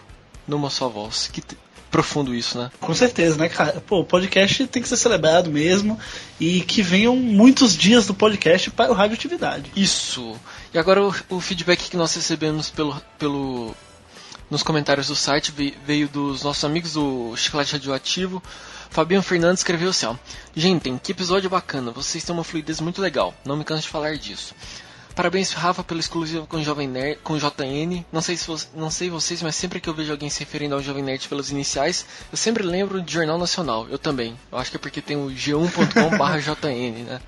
[0.48, 1.30] numa só voz.
[1.32, 1.42] Que
[1.92, 2.72] profundo isso, né?
[2.80, 3.80] Com certeza, né, cara?
[3.86, 6.00] Pô, o podcast tem que ser celebrado mesmo.
[6.40, 9.72] E que venham muitos dias do podcast para o Radioatividade.
[9.76, 10.36] Isso.
[10.74, 13.76] E agora o, o feedback que nós recebemos pelo, pelo
[14.50, 15.54] nos comentários do site
[15.86, 18.42] veio dos nossos amigos do Chiclete Radioativo.
[18.90, 20.16] Fabiano Fernandes escreveu assim, ó.
[20.56, 24.16] Gente, que episódio bacana, vocês têm uma fluidez muito legal, não me canso de falar
[24.18, 24.54] disso.
[25.16, 28.04] Parabéns, Rafa, pelo exclusivo com Jovem Nerd, com JN.
[28.12, 30.82] Não sei, se não sei vocês, mas sempre que eu vejo alguém se referindo ao
[30.82, 33.88] Jovem Nerd pelas iniciais, eu sempre lembro de Jornal Nacional.
[33.90, 34.38] Eu também.
[34.52, 37.22] Eu acho que é porque tem o g1.com/jn, né?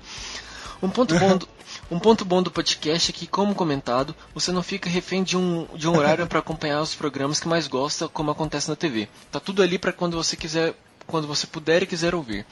[0.82, 1.48] Um ponto bom do,
[1.90, 5.66] um ponto bom do podcast é que, como comentado, você não fica refém de um,
[5.74, 9.08] de um horário para acompanhar os programas que mais gosta, como acontece na TV.
[9.30, 10.74] Tá tudo ali para quando você quiser,
[11.06, 12.44] quando você puder e quiser ouvir.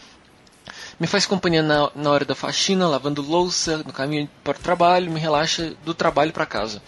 [0.98, 5.10] Me faz companhia na, na hora da faxina, lavando louça, no caminho para o trabalho,
[5.10, 6.80] me relaxa do trabalho para casa.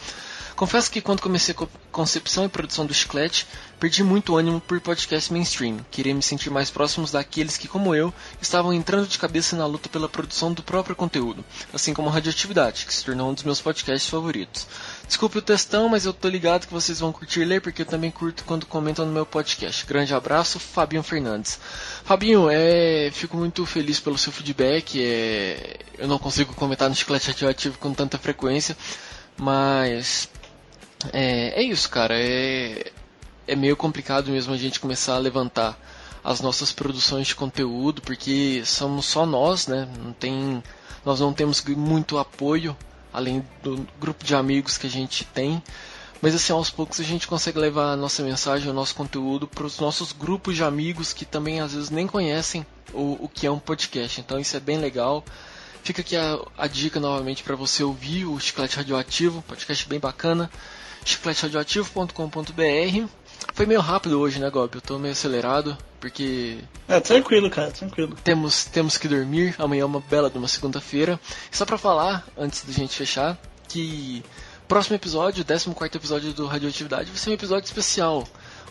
[0.56, 3.46] Confesso que quando comecei a concepção e produção do Chiclete,
[3.78, 5.84] perdi muito ânimo por podcast mainstream.
[5.90, 9.90] Queria me sentir mais próximos daqueles que, como eu, estavam entrando de cabeça na luta
[9.90, 11.44] pela produção do próprio conteúdo,
[11.74, 14.66] assim como a Radioatividade, que se tornou um dos meus podcasts favoritos.
[15.06, 18.10] Desculpe o textão, mas eu tô ligado que vocês vão curtir ler, porque eu também
[18.10, 19.86] curto quando comentam no meu podcast.
[19.86, 21.60] Grande abraço, Fabinho Fernandes.
[22.04, 25.00] Fabinho, é, fico muito feliz pelo seu feedback.
[25.00, 28.76] É, eu não consigo comentar no Chiclete Radioativo com tanta frequência,
[29.36, 30.28] mas
[31.12, 32.14] é, é isso, cara.
[32.18, 32.90] É,
[33.46, 35.78] é meio complicado mesmo a gente começar a levantar
[36.24, 39.88] as nossas produções de conteúdo, porque somos só nós, né?
[40.02, 40.60] Não tem,
[41.04, 42.76] nós não temos muito apoio,
[43.16, 45.62] além do grupo de amigos que a gente tem.
[46.20, 49.64] Mas assim, aos poucos a gente consegue levar a nossa mensagem, o nosso conteúdo para
[49.64, 53.50] os nossos grupos de amigos que também às vezes nem conhecem o, o que é
[53.50, 54.20] um podcast.
[54.20, 55.24] Então isso é bem legal.
[55.82, 60.50] Fica aqui a, a dica novamente para você ouvir o Chiclete Radioativo, podcast bem bacana
[61.06, 63.08] chicleteradioativo.com.br.
[63.54, 64.74] Foi meio rápido hoje, né, Gob?
[64.74, 66.58] Eu tô meio acelerado, porque.
[66.88, 68.16] É, tranquilo, cara, tranquilo.
[68.22, 71.18] Temos, temos que dormir, amanhã é uma bela de uma segunda-feira.
[71.50, 74.22] Só pra falar, antes da gente fechar, que
[74.68, 78.26] próximo episódio, o 14 episódio do Radioatividade, vai ser um episódio especial.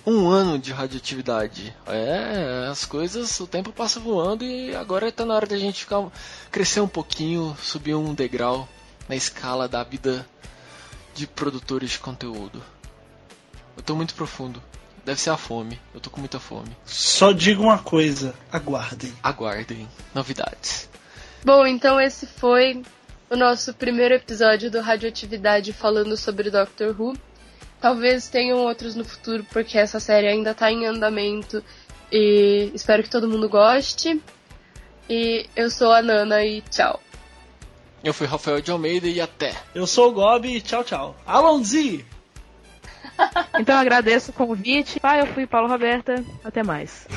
[0.05, 1.75] Um ano de radioatividade.
[1.87, 6.11] É, as coisas, o tempo passa voando e agora tá na hora da gente ficar,
[6.51, 8.69] crescer um pouquinho, subir um degrau
[9.09, 10.23] na escala da vida
[11.15, 12.61] de produtores de conteúdo.
[13.77, 14.61] Eu tô muito profundo.
[15.05, 15.79] Deve ser a fome.
[15.93, 16.75] Eu tô com muita fome.
[16.83, 19.13] Só digo uma coisa: aguardem.
[19.21, 19.87] Aguardem.
[20.13, 20.89] Novidades.
[21.43, 22.81] Bom, então esse foi
[23.29, 27.15] o nosso primeiro episódio do Radioatividade falando sobre Doctor Who.
[27.79, 31.63] Talvez tenham outros no futuro, porque essa série ainda tá em andamento.
[32.11, 34.19] E espero que todo mundo goste.
[35.07, 36.99] E eu sou a Nana e tchau.
[38.03, 39.53] Eu fui Rafael de Almeida e até.
[39.73, 41.15] Eu sou o Gobi, tchau, tchau.
[41.25, 42.05] Alonzi!
[43.59, 44.99] Então agradeço o convite.
[45.01, 46.23] Ah, eu fui Paulo Roberta.
[46.43, 47.07] Até mais.